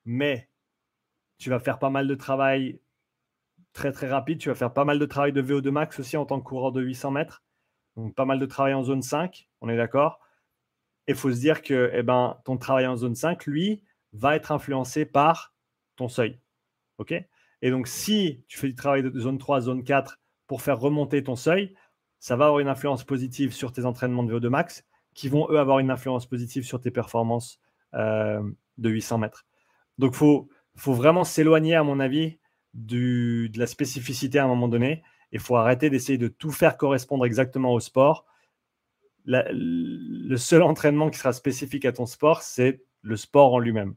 [0.06, 0.50] mais,
[1.40, 2.80] tu vas faire pas mal de travail
[3.74, 4.38] très très rapide.
[4.38, 6.72] Tu vas faire pas mal de travail de VO2 max aussi en tant que coureur
[6.72, 7.44] de 800 mètres.
[7.98, 10.20] Donc pas mal de travail en zone 5, on est d'accord.
[11.08, 14.36] Et il faut se dire que eh ben, ton travail en zone 5, lui, va
[14.36, 15.54] être influencé par
[15.96, 16.40] ton seuil.
[16.98, 17.14] OK?
[17.62, 21.24] Et donc si tu fais du travail de zone 3, zone 4 pour faire remonter
[21.24, 21.76] ton seuil,
[22.20, 25.60] ça va avoir une influence positive sur tes entraînements de VO2 max qui vont eux
[25.60, 27.60] avoir une influence positive sur tes performances
[27.94, 28.42] euh,
[28.78, 29.46] de 800 mètres.
[29.98, 32.40] Donc il faut vraiment s'éloigner, à mon avis,
[32.74, 35.04] de la spécificité à un moment donné.
[35.32, 38.26] Il faut arrêter d'essayer de tout faire correspondre exactement au sport.
[39.26, 43.96] Le seul entraînement qui sera spécifique à ton sport, c'est le sport en lui-même.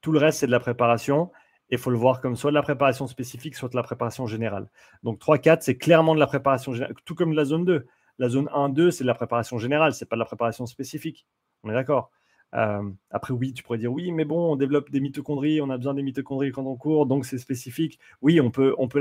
[0.00, 1.30] Tout le reste, c'est de la préparation.
[1.70, 4.68] Il faut le voir comme soit de la préparation spécifique, soit de la préparation générale.
[5.02, 7.86] Donc 3-4, c'est clairement de la préparation générale, tout comme la zone 2.
[8.18, 11.26] La zone 1-2, c'est de la préparation générale, c'est pas de la préparation spécifique.
[11.62, 12.10] On est d'accord
[12.54, 15.76] euh, après, oui, tu pourrais dire oui, mais bon, on développe des mitochondries, on a
[15.76, 17.98] besoin des mitochondries quand on court, donc c'est spécifique.
[18.22, 19.00] Oui, on peut, on peut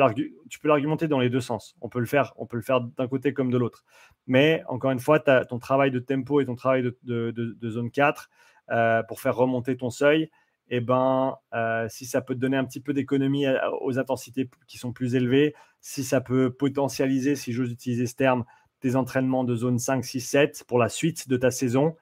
[0.49, 1.75] tu peux l'argumenter dans les deux sens.
[1.81, 3.83] On peut le faire, faire d'un côté comme de l'autre.
[4.25, 8.29] Mais encore une fois, ton travail de tempo et ton travail de, zone 4
[8.71, 10.31] euh, pour faire remonter ton seuil.
[10.69, 13.45] Eh ben, euh, si ça peut te donner un petit peu d'économie
[13.81, 18.45] aux intensités qui sont plus élevées, si ça peut potentialiser, si j'ose utiliser ce terme,
[18.79, 21.95] tes entraînements de zone 5, 6, 7 pour la suite de ta saison,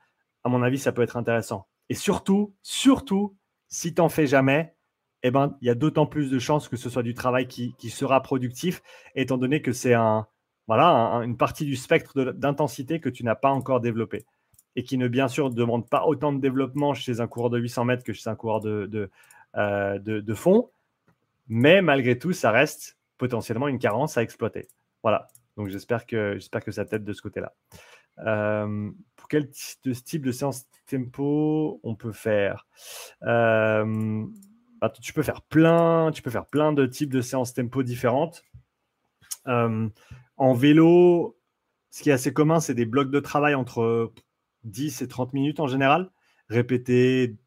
[0.44, 1.68] à mon avis, ça peut être intéressant.
[1.90, 3.36] Et surtout, surtout,
[3.68, 4.76] si tu n'en fais jamais,
[5.24, 7.76] eh ben, il y a d'autant plus de chances que ce soit du travail qui,
[7.90, 8.82] sera productif,
[9.16, 10.28] étant donné que c'est un,
[10.68, 14.26] voilà, une partie du spectre d'intensité que tu n'as pas encore développé
[14.76, 17.86] et qui ne, bien sûr, demande pas autant de développement chez un coureur de 800
[17.86, 20.72] mètres que chez un coureur euh, de fond.
[21.48, 24.68] Mais malgré tout, ça reste potentiellement une carence à exploiter.
[25.04, 25.28] Voilà.
[25.58, 27.54] Donc j'espère que, que ça t'aide de ce côté-là.
[28.20, 28.92] Euh,
[29.32, 32.68] quel type de séance tempo on peut faire
[33.24, 34.26] euh,
[35.02, 38.44] Tu peux faire plein, tu peux faire plein de types de séances tempo différentes.
[39.48, 39.88] Euh,
[40.36, 41.40] en vélo,
[41.92, 44.12] ce qui est assez commun, c'est des blocs de travail entre
[44.66, 46.12] 10 et 30 minutes en général,
[46.50, 47.38] répétés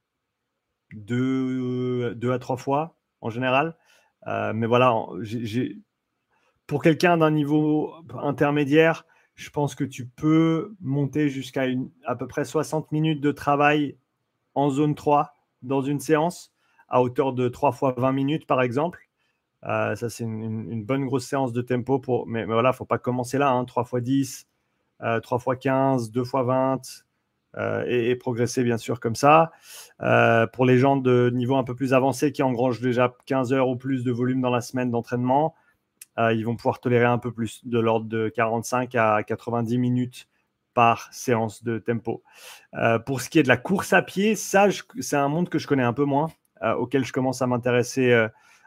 [0.95, 3.77] deux, deux à trois fois en général.
[4.27, 4.95] mais voilà,
[6.67, 7.93] pour quelqu'un d'un niveau
[8.23, 11.65] intermédiaire, je pense que tu peux monter jusqu'à
[12.05, 13.97] à peu près 60 minutes de travail
[14.55, 16.53] en zone 3 dans une séance,
[16.89, 19.09] à hauteur de 3 fois 20 minutes par exemple.
[19.65, 21.99] Euh, ça, c'est une, bonne grosse séance de tempo.
[21.99, 23.65] Pour, mais, voilà, il ne faut pas commencer là.
[23.67, 23.87] 3 hein.
[23.87, 24.47] fois 10,
[25.01, 26.81] 3 euh, fois 15, 2 fois 20,
[27.87, 29.53] et, progresser bien sûr comme ça.
[30.53, 33.77] pour les gens de niveau un peu plus avancé qui engrangent déjà 15 heures ou
[33.77, 35.55] plus de volume dans la semaine d'entraînement,
[36.19, 40.29] ils vont pouvoir tolérer un peu plus, de l'ordre de 45 à 90 minutes
[40.73, 42.23] par séance de tempo.
[43.07, 44.69] pour ce qui est de la course à pied, ça,
[45.01, 46.31] c'est un monde que je connais un peu moins,
[46.79, 48.13] auquel je commence à m'intéresser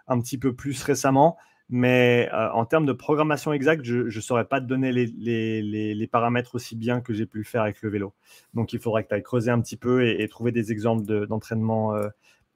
[0.08, 1.38] un petit peu plus récemment.
[1.70, 6.56] Mais euh, en termes de programmation exacte, je ne saurais pas te donner les, paramètres
[6.56, 8.14] aussi bien que j'ai pu faire avec le vélo.
[8.54, 11.94] Donc il faudrait que tu ailles creuser un petit peu et, trouver des exemples d'entraînement
[11.94, 12.08] euh,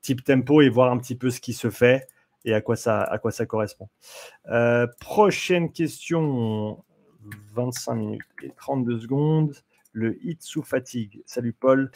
[0.02, 2.08] type tempo et voir un petit peu ce qui se fait
[2.46, 3.90] et à quoi ça, à quoi ça correspond.
[4.50, 6.84] Euh, prochaine question,
[7.54, 9.54] 25 minutes et 32 secondes.
[9.94, 11.22] Le hit sous fatigue.
[11.26, 11.92] Salut Paul.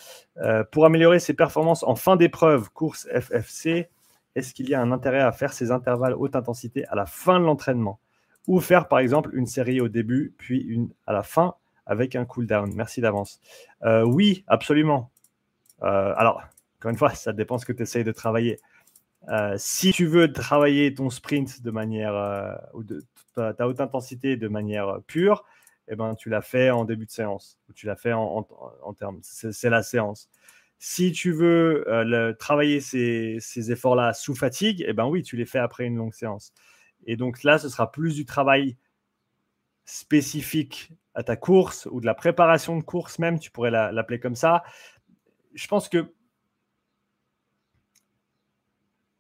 [0.74, 3.90] pour améliorer ses performances en fin d'épreuve, course FFC,
[4.36, 7.40] est-ce qu'il y a un intérêt à faire ces intervalles haute intensité à la fin
[7.40, 8.00] de l'entraînement
[8.48, 11.56] Ou faire par exemple une série au début, puis une à la fin
[11.86, 12.74] avec un cooldown?
[12.76, 13.40] Merci d'avance.
[13.84, 15.10] Euh, oui, absolument.
[15.84, 16.44] Euh, alors,
[16.80, 18.60] encore une fois, ça dépend ce que tu essayes de travailler.
[19.30, 24.48] Euh, si tu veux travailler ton sprint de manière, ou de, ta, haute intensité de
[24.48, 25.44] manière pure,
[25.88, 28.48] eh ben, tu l'as fait en début de séance, ou tu l'as fait en,
[28.82, 30.30] en termes, c'est la séance.
[30.80, 35.60] Si tu veux euh, travailler ces, efforts-là sous fatigue, eh ben oui, tu les fais
[35.60, 36.54] après une longue séance.
[37.06, 38.78] Et donc là, ce sera plus du travail
[39.86, 44.36] spécifique à ta course ou de la préparation de course même, tu pourrais l'appeler comme
[44.36, 44.64] ça.
[45.54, 46.14] Je pense que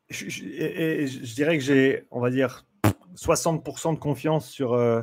[0.09, 2.65] je, dirais que j'ai, on va dire,
[3.15, 5.01] 60% de confiance sur, euh,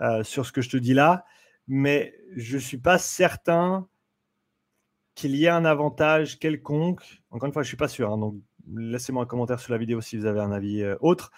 [0.00, 1.24] euh, sur ce que je te dis là,
[1.66, 3.88] mais je ne suis pas certain
[5.14, 7.02] qu'il y ait un avantage quelconque.
[7.30, 8.12] Encore une fois, je ne suis pas sûr.
[8.12, 8.36] Hein, donc,
[8.76, 11.32] laissez-moi un commentaire sur la vidéo si vous avez un avis euh, autre.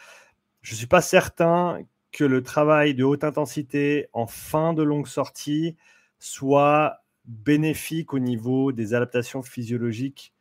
[0.63, 1.81] Je ne suis pas certain
[2.13, 5.77] que le travail de haute intensité en fin de longue sortie
[6.19, 10.35] soit bénéfique au niveau des adaptations physiologiques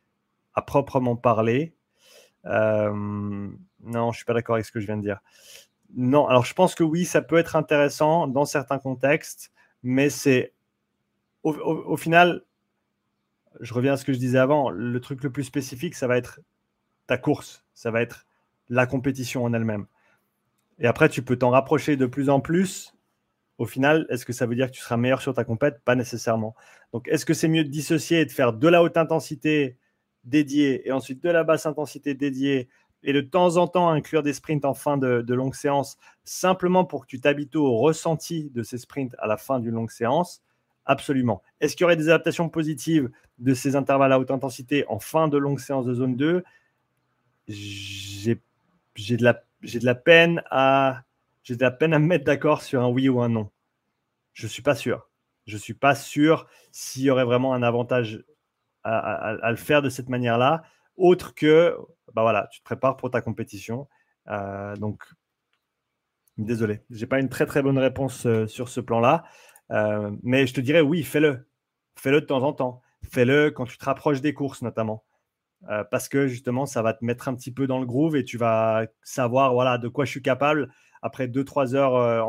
[0.54, 1.74] à proprement parler.
[2.46, 3.48] Euh,
[3.82, 5.20] non, je suis pas d'accord avec ce que je viens de dire.
[5.94, 10.52] Non, alors je pense que oui, ça peut être intéressant dans certains contextes, mais c'est
[11.42, 12.42] au final,
[13.60, 16.18] je reviens à ce que je disais avant, le truc le plus spécifique, ça va
[16.18, 16.40] être
[17.06, 18.26] ta course, ça va être
[18.68, 19.86] la compétition en elle-même.
[20.78, 22.94] Et après, tu peux t'en rapprocher de plus en plus.
[23.58, 25.82] Au final, est-ce que ça veut dire que tu seras meilleur sur ta compète?
[25.84, 26.54] Pas nécessairement.
[26.92, 29.76] Donc, est-ce que c'est mieux de dissocier et de faire de la haute intensité
[30.24, 32.68] dédiée et ensuite de la basse intensité dédiée
[33.02, 37.02] et de temps en temps inclure des sprints en fin de, longue séance simplement pour
[37.02, 40.42] que tu t'habitues au ressenti de ces sprints à la fin d'une longue séance
[40.86, 41.42] Absolument.
[41.60, 45.28] Est-ce qu'il y aurait des adaptations positives de ces intervalles à haute intensité en fin
[45.28, 46.42] de longue séance de zone 2
[47.48, 51.04] J'ai de, la, de peine à
[51.42, 53.50] j'ai de la peine à me mettre d'accord sur un oui ou un non.
[54.32, 55.08] Je ne suis pas sûr.
[55.46, 58.22] Je ne suis pas sûr s'il y aurait vraiment un avantage
[58.84, 60.62] à, le faire de cette manière-là,
[60.96, 61.76] autre que,
[62.14, 63.88] bah voilà, tu te prépares pour ta compétition.
[64.28, 65.04] Euh, donc,
[66.38, 69.24] désolé, je n'ai pas une très très bonne réponse euh, sur ce plan-là.
[69.70, 71.46] Euh, mais je te dirais, oui, fais-le.
[71.96, 72.82] Fais-le de temps en temps.
[73.10, 75.04] Fais-le quand tu te rapproches des courses, notamment.
[75.90, 78.38] Parce que justement, ça va te mettre un petit peu dans le groove et tu
[78.38, 80.70] vas savoir voilà, de quoi je suis capable.
[81.02, 82.20] Après 2-3 heures euh,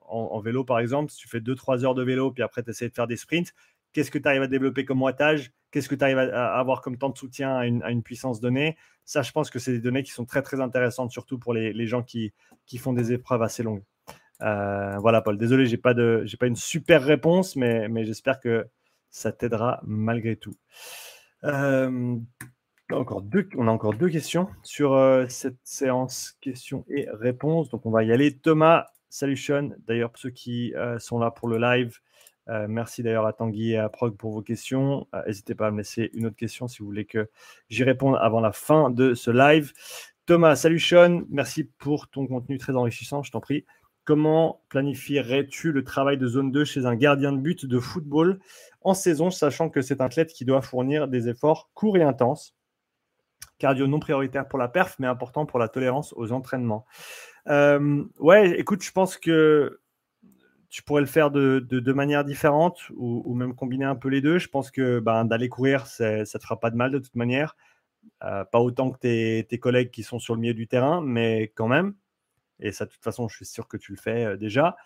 [0.00, 2.88] en, vélo, par exemple, si tu fais 2-3 heures de vélo, puis après tu essaies
[2.88, 3.52] de faire des sprints,
[3.92, 5.52] qu'est-ce que tu arrives à développer comme wattage?
[5.70, 8.76] Qu'est-ce que tu arrives à, avoir comme temps de soutien à une, puissance donnée?
[9.04, 11.86] Ça, je pense que c'est des données qui sont très, très intéressantes, surtout pour les,
[11.86, 12.32] gens qui,
[12.66, 13.82] qui font des épreuves assez longues.
[14.42, 15.38] Euh, voilà, Paul.
[15.38, 18.66] Désolé, j'ai pas pas une super réponse, mais, mais j'espère que
[19.10, 20.56] ça t'aidera malgré tout.
[21.44, 22.16] Euh,
[22.92, 27.68] encore deux, on a encore deux questions sur euh, cette séance questions et réponses.
[27.70, 28.36] Donc, on va y aller.
[28.36, 29.70] Thomas, salut Sean.
[29.86, 31.98] D'ailleurs, ceux qui sont là pour le live,
[32.68, 35.06] merci d'ailleurs à Tanguy et à Prog pour vos questions.
[35.26, 37.28] N'hésitez pas à me laisser une autre question si vous voulez que
[37.68, 39.72] j'y réponde avant la fin de ce live.
[40.26, 41.22] Thomas, salut Sean.
[41.28, 43.64] Merci pour ton contenu très enrichissant, je t'en prie.
[44.04, 48.40] Comment planifierais-tu le travail de zone 2 chez un gardien de but de football
[48.80, 52.54] en saison, sachant que c'est un athlète qui doit fournir des efforts courts et intenses?
[53.58, 56.86] Cardio non prioritaire pour la perf, mais important pour la tolérance aux entraînements.
[57.48, 59.80] Euh, ouais, écoute, je pense que
[60.70, 64.38] tu pourrais le faire de, de, manière différente ou, même combiner un peu les deux.
[64.38, 67.16] Je pense que ben, d'aller courir, ça ne te fera pas de mal de toute
[67.16, 67.56] manière.
[68.22, 68.98] Euh, pas autant que
[69.42, 71.94] tes, collègues qui sont sur le milieu du terrain, mais quand même.
[72.60, 74.76] Et ça, de toute façon, je suis sûr que tu le fais euh, déjà.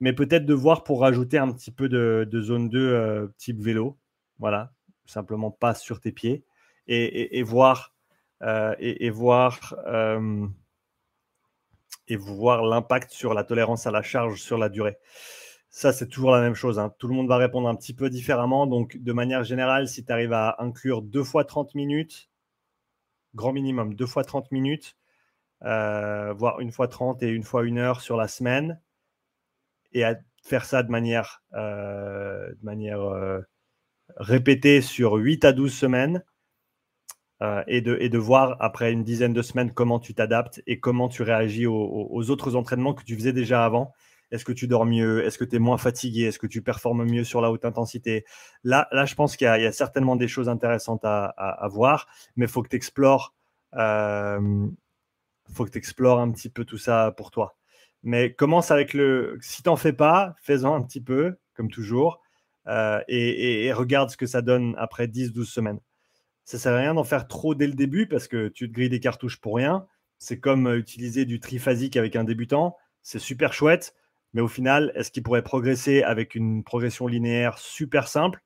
[0.00, 3.96] Mais peut-être de voir pour rajouter un petit peu de, zone 2 euh, type vélo.
[4.40, 4.72] Voilà,
[5.06, 6.44] simplement pas sur tes pieds.
[6.88, 7.94] Et, voir,
[8.80, 9.76] et voir
[12.16, 14.98] l'impact sur la tolérance à la charge sur la durée.
[15.70, 16.78] Ça, c'est toujours la même chose.
[16.78, 16.92] Hein.
[16.98, 18.66] Tout le monde va répondre un petit peu différemment.
[18.66, 22.28] Donc, de manière générale, si tu arrives à inclure deux fois 30 minutes,
[23.34, 24.96] grand minimum, deux fois 30 minutes,
[25.64, 28.80] euh, voire une fois 30 et une fois une heure sur la semaine,
[29.92, 33.40] et à faire ça de manière, euh, de manière euh,
[34.16, 36.24] répétée sur 8 à 12 semaines,
[37.66, 41.08] et, de, et de voir après une dizaine de semaines comment tu t'adaptes et comment
[41.08, 43.92] tu réagis aux, autres entraînements que tu faisais déjà avant.
[44.30, 45.24] Est-ce que tu dors mieux?
[45.24, 46.22] Est-ce que tu es moins fatigué?
[46.22, 48.24] Est-ce que tu performes mieux sur la haute intensité?
[48.64, 52.46] Là, là, je pense qu'il y, a certainement des choses intéressantes à, à, voir, mais
[52.46, 53.34] il faut que tu explores
[55.74, 57.56] explores un petit peu tout ça pour toi.
[58.02, 59.38] Mais commence avec le.
[59.40, 62.20] Si tu n'en fais pas, fais-en un petit peu, comme toujours,
[62.66, 65.80] euh, et, regarde ce que ça donne après 10-12 semaines.
[66.44, 68.88] Ça sert à rien d'en faire trop dès le début parce que tu te grilles
[68.88, 69.86] des cartouches pour rien.
[70.18, 72.76] C'est comme euh, utiliser du triphasique avec un débutant.
[73.02, 73.94] C'est super chouette,
[74.32, 78.42] mais au final, est-ce qu'il pourrait progresser avec une progression linéaire super simple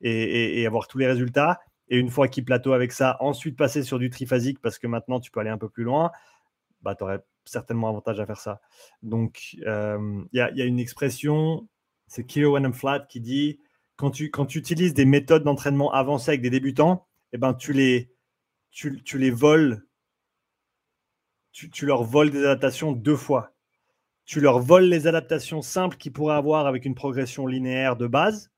[0.00, 1.60] et, avoir tous les résultats?
[1.88, 5.20] Et une fois qu'il plateau avec ça, ensuite passer sur du triphasique parce que maintenant
[5.20, 6.10] tu peux aller un peu plus loin
[6.82, 8.60] bah, tu aurais certainement avantage à faire ça.
[9.02, 11.68] Donc, il y, a une expression,
[12.06, 13.58] c'est Kilo Flat, qui dit
[13.96, 17.72] quand tu, quand tu utilises des méthodes d'entraînement avancées avec des débutants, eh ben, tu,
[17.72, 18.12] les,
[18.70, 19.86] tu, tu les voles,
[21.52, 23.54] tu, tu, leur voles des adaptations deux fois.
[24.24, 28.50] Tu leur voles les adaptations simples qu'ils pourraient avoir avec une progression linéaire de base,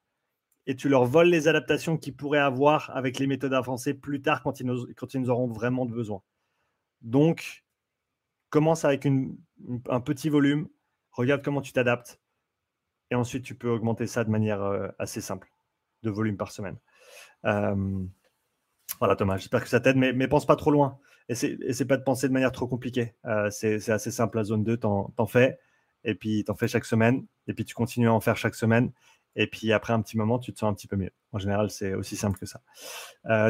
[0.66, 4.42] et tu leur voles les adaptations qu'ils pourraient avoir avec les méthodes avancées plus tard
[4.42, 6.22] quand ils, nous, quand ils nous auront vraiment besoin.
[7.00, 7.64] Donc,
[8.50, 10.68] commence avec un petit volume,
[11.10, 12.20] regarde comment tu t'adaptes,
[13.10, 15.50] et ensuite tu peux augmenter ça de manière euh, assez simple,
[16.02, 16.78] de volume par semaine.
[17.44, 18.04] Euh,
[19.02, 20.96] voilà Thomas, j'espère que ça t'aide, mais, mais pense pas trop loin.
[21.28, 21.56] Essaie,
[21.88, 23.16] pas de penser de manière trop compliquée.
[23.24, 25.58] Euh, c'est assez simple, la zone 2, t'en fais,
[26.04, 28.92] et puis t'en fais chaque semaine, et puis tu continues à en faire chaque semaine,
[29.34, 31.10] et puis après un petit moment, tu te sens un petit peu mieux.
[31.32, 32.60] En général, c'est aussi simple que ça.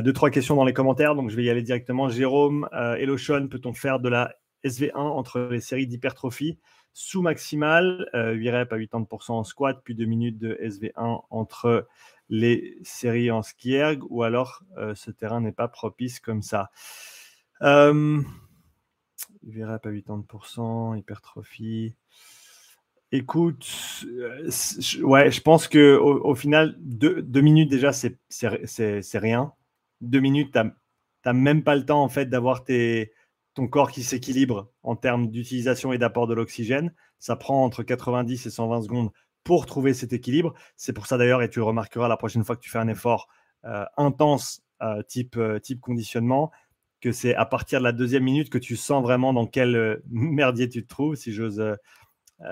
[0.01, 2.09] deux, trois questions dans les commentaires, donc je vais y aller directement.
[2.09, 4.35] Jérôme, Hello Sean, peut-on faire de la
[4.65, 6.59] SV1 entre les séries d'hypertrophie?
[6.95, 11.87] Sous maximal, 8 euh, reps à 80% en squat, puis 2 minutes de SV1 entre
[12.29, 16.71] les séries en ski erg, ou alors euh, ce terrain n'est pas propice comme ça.
[17.63, 18.21] Euh,
[19.45, 21.95] 8 reps à 80%, hypertrophie.
[23.15, 23.67] Écoute,
[24.07, 24.51] euh,
[25.03, 29.53] ouais, je pense que au, final, 2 minutes déjà, c'est rien.
[30.01, 30.59] 2 minutes, tu
[31.27, 35.93] n'as même pas le temps en fait d'avoir ton corps qui s'équilibre en termes d'utilisation
[35.93, 36.95] et d'apport de l'oxygène.
[37.19, 39.11] Ça prend entre 90 et 120 secondes
[39.45, 40.55] pour trouver cet équilibre.
[40.77, 42.89] C'est pour ça d'ailleurs, et tu le remarqueras la prochaine fois que tu fais un
[42.89, 43.29] effort
[43.65, 46.51] euh, intense euh, type, euh, type conditionnement,
[47.01, 50.69] que c'est à partir de la deuxième minute que tu sens vraiment dans quel merdier
[50.69, 51.63] tu te trouves, si j'ose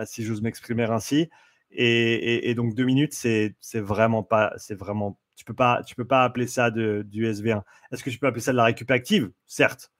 [0.04, 1.28] si j'ose m'exprimer ainsi.
[1.72, 6.24] Et, donc deux minutes, c'est vraiment pas, c'est vraiment, tu peux pas, tu peux pas
[6.24, 7.62] appeler ça de, du SV1.
[7.92, 9.30] Est-ce que tu peux appeler ça de la récup active?
[9.46, 9.92] Certes,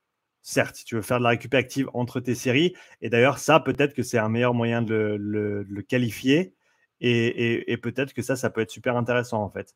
[0.43, 2.75] certes, si tu veux faire de la récup active entre tes séries.
[3.01, 6.55] Et d'ailleurs, ça, peut-être que c'est un meilleur moyen de le, qualifier.
[7.01, 9.75] Et, peut-être que ça, ça peut être super intéressant, en fait.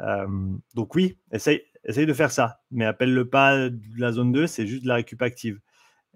[0.00, 0.26] Euh,
[0.74, 2.60] donc oui, essaye, de faire ça.
[2.70, 5.60] Mais appelle-le pas de la zone 2, c'est juste de la récup active.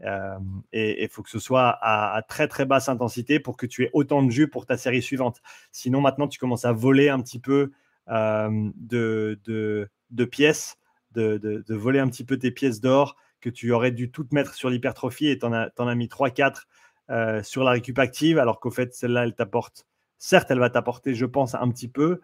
[0.05, 0.39] Euh,
[0.73, 3.91] et il faut que ce soit à, très très basse intensité pour que tu aies
[3.93, 5.41] autant de jus pour ta série suivante.
[5.73, 7.73] Sinon, maintenant, tu commences à voler un petit peu
[8.09, 10.79] euh, de, pièces,
[11.13, 14.71] de, voler un petit peu tes pièces d'or que tu aurais dû tout mettre sur
[14.71, 16.65] l'hypertrophie et tu en, as mis 3-4
[17.11, 19.87] euh, sur la récup active, alors qu'au fait, celle-là, elle t'apporte,
[20.19, 22.21] certes, elle va t'apporter, je pense, un petit peu,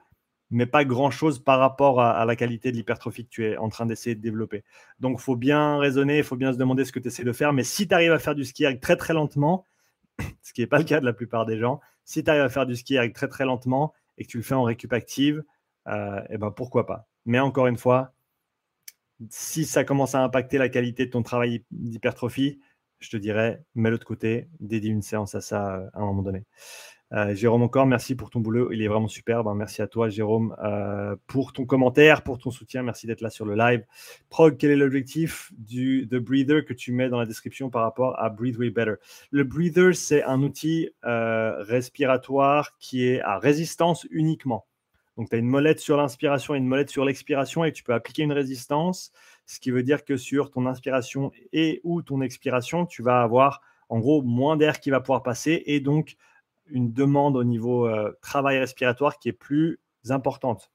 [0.51, 3.87] mais pas grand-chose par rapport à, la qualité de l'hypertrophie que tu es en train
[3.87, 4.63] d'essayer de développer.
[5.01, 7.33] Donc, il faut bien raisonner, il faut bien se demander ce que tu essaies de
[7.33, 9.65] faire, mais si tu arrives à faire du ski très très lentement,
[10.43, 12.49] ce qui n'est pas le cas de la plupart des gens, si tu arrives à
[12.49, 15.43] faire du ski très très lentement et que tu le fais en récup active,
[15.89, 17.09] euh, eh ben pourquoi pas?
[17.27, 18.15] Mais encore une fois,
[19.31, 22.61] si ça commence à impacter la qualité de ton travail d'hypertrophie,
[23.01, 26.23] je te dirais, mets l'autre côté, dédie une séance à ça euh, à un moment
[26.23, 26.45] donné.
[27.13, 28.73] Euh, Jérôme, encore, merci pour ton boulot.
[28.73, 29.47] Il est vraiment superbe.
[29.47, 29.55] Hein.
[29.55, 32.83] Merci à toi, Jérôme, euh, pour ton commentaire, pour ton soutien.
[32.83, 33.85] Merci d'être là sur le live.
[34.31, 38.19] Prog, quel est l'objectif du The Breather que tu mets dans la description par rapport
[38.19, 38.95] à Breathe Way Better?
[39.31, 44.67] Le Breather, c'est un outil respiratoire qui est à résistance uniquement.
[45.17, 47.95] Donc, tu as une molette sur l'inspiration et une molette sur l'expiration et tu peux
[47.95, 49.13] appliquer une résistance,
[49.47, 53.61] ce qui veut dire que sur ton inspiration et ou ton expiration, tu vas avoir
[53.89, 56.17] en gros moins d'air qui va pouvoir passer et donc
[56.67, 60.71] une demande au niveau euh, travail respiratoire qui est plus importante.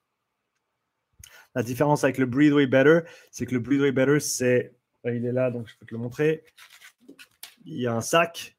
[1.55, 2.99] La différence avec le Breathe Way Better,
[3.31, 4.75] c'est que le Breathe Way Better, c'est.
[5.05, 6.43] Il est là, donc je peux te le montrer.
[7.65, 8.57] Il y a un sac,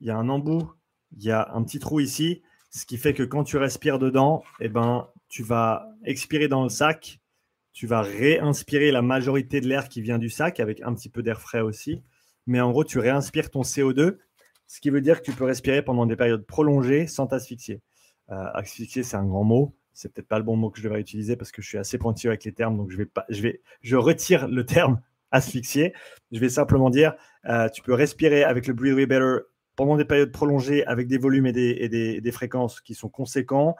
[0.00, 0.72] il y a un embout,
[1.16, 4.42] il y a un petit trou ici Ce qui fait que quand tu respires dedans,
[4.60, 7.20] eh ben, tu vas expirer dans le sac,
[7.72, 11.22] tu vas réinspirer la majorité de l'air qui vient du sac avec un petit peu
[11.22, 12.02] d'air frais aussi.
[12.46, 14.18] Mais en gros, tu réinspires ton CO2,
[14.70, 17.80] ce qui veut dire que tu peux respirer pendant des périodes prolongées sans t'asphyxier.
[18.30, 19.74] Euh, asphyxier, c'est un grand mot.
[19.92, 21.98] C'est peut-être pas le bon mot que je devrais utiliser parce que je suis assez
[21.98, 25.00] pointilleux avec les termes, donc je vais pas, je retire le terme
[25.32, 25.92] asphyxier.
[26.30, 27.14] Je vais simplement dire,
[27.46, 29.38] euh, tu peux respirer avec le Breathe Better
[29.74, 33.74] pendant des périodes prolongées avec des volumes et des, fréquences qui sont conséquents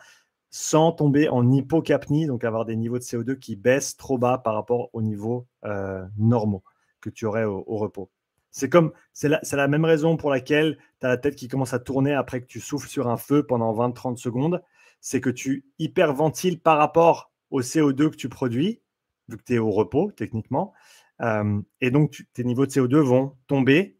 [0.50, 4.54] sans tomber en hypocapnie, donc avoir des niveaux de CO2 qui baissent trop bas par
[4.54, 6.64] rapport aux niveaux euh, normaux
[7.00, 8.10] que tu aurais au, repos.
[8.50, 11.78] C'est comme, c'est la, même raison pour laquelle tu as la tête qui commence à
[11.78, 14.62] tourner après que tu souffles sur un feu pendant 20-30 secondes.
[15.00, 18.80] C'est que tu hyperventiles par rapport au CO2 que tu produis,
[19.28, 20.72] vu que tu es au repos techniquement.
[21.20, 23.96] Euh, et donc, tes niveaux de CO2 vont tomber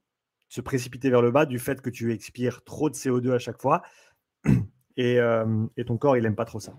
[0.48, 3.60] se précipiter vers le bas du fait que tu expires trop de CO2 à chaque
[3.60, 3.82] fois.
[4.98, 6.74] Euh, et, ton corps, il n'aime pas trop ça.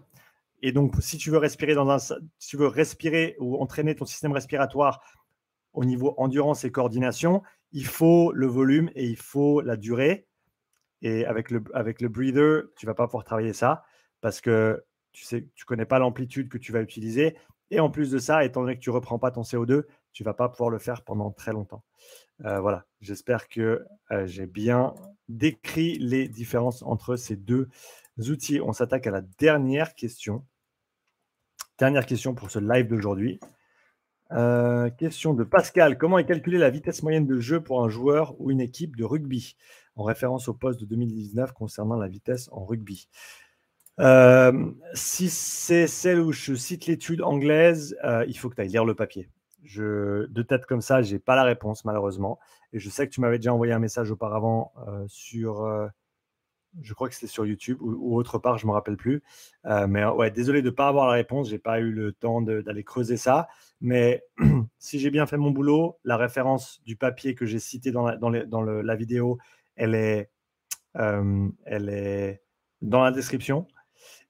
[0.61, 2.19] Et donc, si tu veux respirer dans un, si
[2.49, 5.01] tu veux respirer ou entraîner ton système respiratoire
[5.73, 7.41] au niveau endurance et coordination,
[7.71, 10.27] il faut le volume et il faut la durée.
[11.01, 13.83] Et avec le, avec breather, tu vas pas pouvoir travailler ça
[14.21, 17.35] parce que tu sais, tu connais pas l'amplitude que tu vas utiliser.
[17.69, 20.33] Et en plus de ça, étant donné que tu reprends pas ton CO2, tu vas
[20.33, 21.83] pas pouvoir le faire pendant très longtemps.
[22.45, 24.93] Euh, voilà, j'espère que euh, j'ai bien
[25.29, 27.69] décrit les différences entre ces deux
[28.17, 28.59] outils.
[28.61, 30.45] On s'attaque à la dernière question.
[31.77, 33.39] Dernière question pour ce live d'aujourd'hui.
[34.31, 35.97] Euh, question de Pascal.
[35.97, 39.03] Comment est calculée la vitesse moyenne de jeu pour un joueur ou une équipe de
[39.03, 39.55] rugby?
[39.95, 43.09] En référence au poste de 2019 concernant la vitesse en rugby.
[44.93, 48.95] si c'est celle où je cite l'étude anglaise, il faut que tu ailles lire le
[48.95, 49.29] papier.
[49.75, 52.39] De tête comme ça, j'ai pas la réponse malheureusement.
[52.73, 55.87] Et je sais que tu m'avais déjà envoyé un message auparavant euh, sur, euh,
[56.81, 59.23] je crois que c'était sur YouTube ou, autre part, je me rappelle plus.
[59.65, 61.49] Euh, mais ouais, désolé de ne pas avoir la réponse.
[61.49, 63.47] J'ai pas eu le temps d'aller creuser ça.
[63.81, 64.23] Mais
[64.79, 68.95] si j'ai bien fait mon boulot, la référence du papier que j'ai cité dans la,
[68.95, 69.37] vidéo,
[69.75, 70.29] elle est,
[70.93, 72.41] elle est
[72.81, 73.67] dans la description.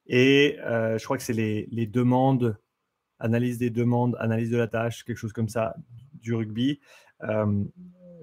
[0.06, 2.58] Et je crois que c'est les demandes
[3.22, 5.74] analyse des demandes, analyse de la tâche, quelque chose comme ça
[6.14, 6.80] du rugby.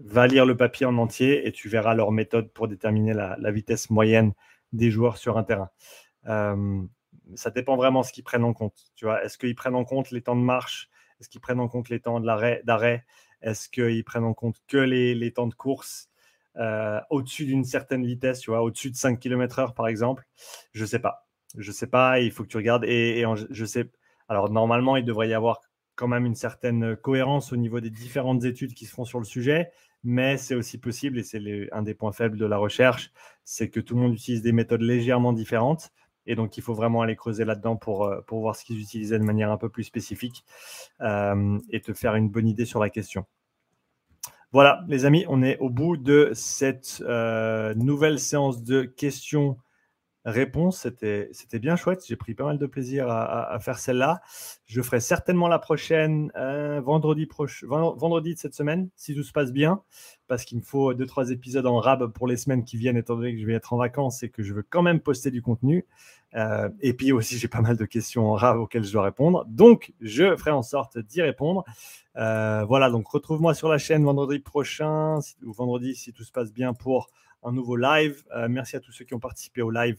[0.02, 3.90] Va lire le papier en entier et tu verras leur méthode pour déterminer la, vitesse
[3.90, 4.34] moyenne
[4.72, 5.70] des joueurs sur un terrain.
[6.28, 6.82] Euh,
[7.36, 8.76] ça dépend vraiment de ce qu'ils prennent en compte.
[8.96, 10.90] Tu vois, est-ce qu'ils prennent en compte les temps de marche?
[11.20, 13.06] Est-ce qu'ils prennent en compte les temps d'arrêt?
[13.42, 16.10] Est-ce qu'ils prennent en compte que les, temps de course
[16.58, 20.26] euh, au-dessus d'une certaine vitesse, tu vois, au-dessus de 5 km/h par exemple?
[20.72, 21.28] Je ne sais pas.
[21.58, 22.86] Je sais pas, il faut que tu regardes.
[22.86, 23.90] Et je sais,
[24.28, 25.62] alors normalement, il devrait y avoir
[25.96, 29.26] quand même une certaine cohérence au niveau des différentes études qui se font sur le
[29.26, 29.70] sujet,
[30.04, 33.12] mais c'est aussi possible, et c'est un des points faibles de la recherche,
[33.44, 35.92] c'est que tout le monde utilise des méthodes légèrement différentes.
[36.26, 39.18] Et donc, il faut vraiment aller creuser là-dedans pour, euh, pour voir ce qu'ils utilisaient
[39.18, 40.46] de manière un peu plus spécifique
[41.02, 43.26] euh, et te faire une bonne idée sur la question.
[44.52, 49.58] Voilà, les amis, on est au bout de cette euh, nouvelle séance de questions
[50.30, 50.80] réponse.
[50.80, 52.04] C'était, bien chouette.
[52.08, 54.22] J'ai pris pas mal de plaisir à, faire celle-là.
[54.66, 57.28] Je ferai certainement la prochaine euh, vendredi,
[57.64, 59.82] vendredi de cette semaine, si tout se passe bien,
[60.28, 63.16] parce qu'il me faut deux, trois épisodes en rab pour les semaines qui viennent, étant
[63.16, 65.42] donné que je vais être en vacances et que je veux quand même poster du
[65.42, 65.86] contenu.
[66.36, 69.46] Euh, et puis aussi, j'ai pas mal de questions en rab auxquelles je dois répondre.
[69.48, 71.64] Donc, je ferai en sorte d'y répondre.
[72.18, 76.52] Euh, voilà, donc retrouve-moi sur la chaîne vendredi prochain, ou vendredi si tout se passe
[76.52, 77.08] bien pour
[77.44, 78.24] un nouveau live.
[78.50, 79.98] merci à tous ceux qui ont participé au live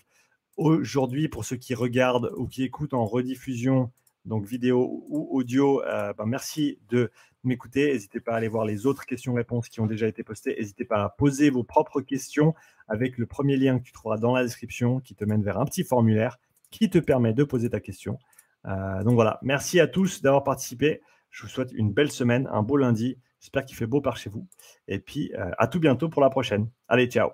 [0.60, 3.90] aujourd'hui, pour ceux qui regardent ou qui écoutent en rediffusion,
[4.26, 7.10] donc vidéo ou audio, euh, ben, merci de
[7.42, 7.92] m'écouter.
[7.92, 10.54] N'hésitez pas à aller voir les autres questions-réponses qui ont déjà été postées.
[10.58, 12.54] N'hésitez pas à poser vos propres questions
[12.88, 15.64] avec le premier lien que tu trouveras dans la description qui te mène vers un
[15.64, 16.38] petit formulaire
[16.70, 18.18] qui te permet de poser ta question.
[18.66, 21.00] Euh, donc voilà, merci à tous d'avoir participé.
[21.30, 23.16] Je vous souhaite une belle semaine, un beau lundi.
[23.40, 24.46] J'espère qu'il fait beau par chez vous.
[24.86, 26.68] Et puis, euh, à tout bientôt pour la prochaine.
[26.88, 27.30] Allez, ciao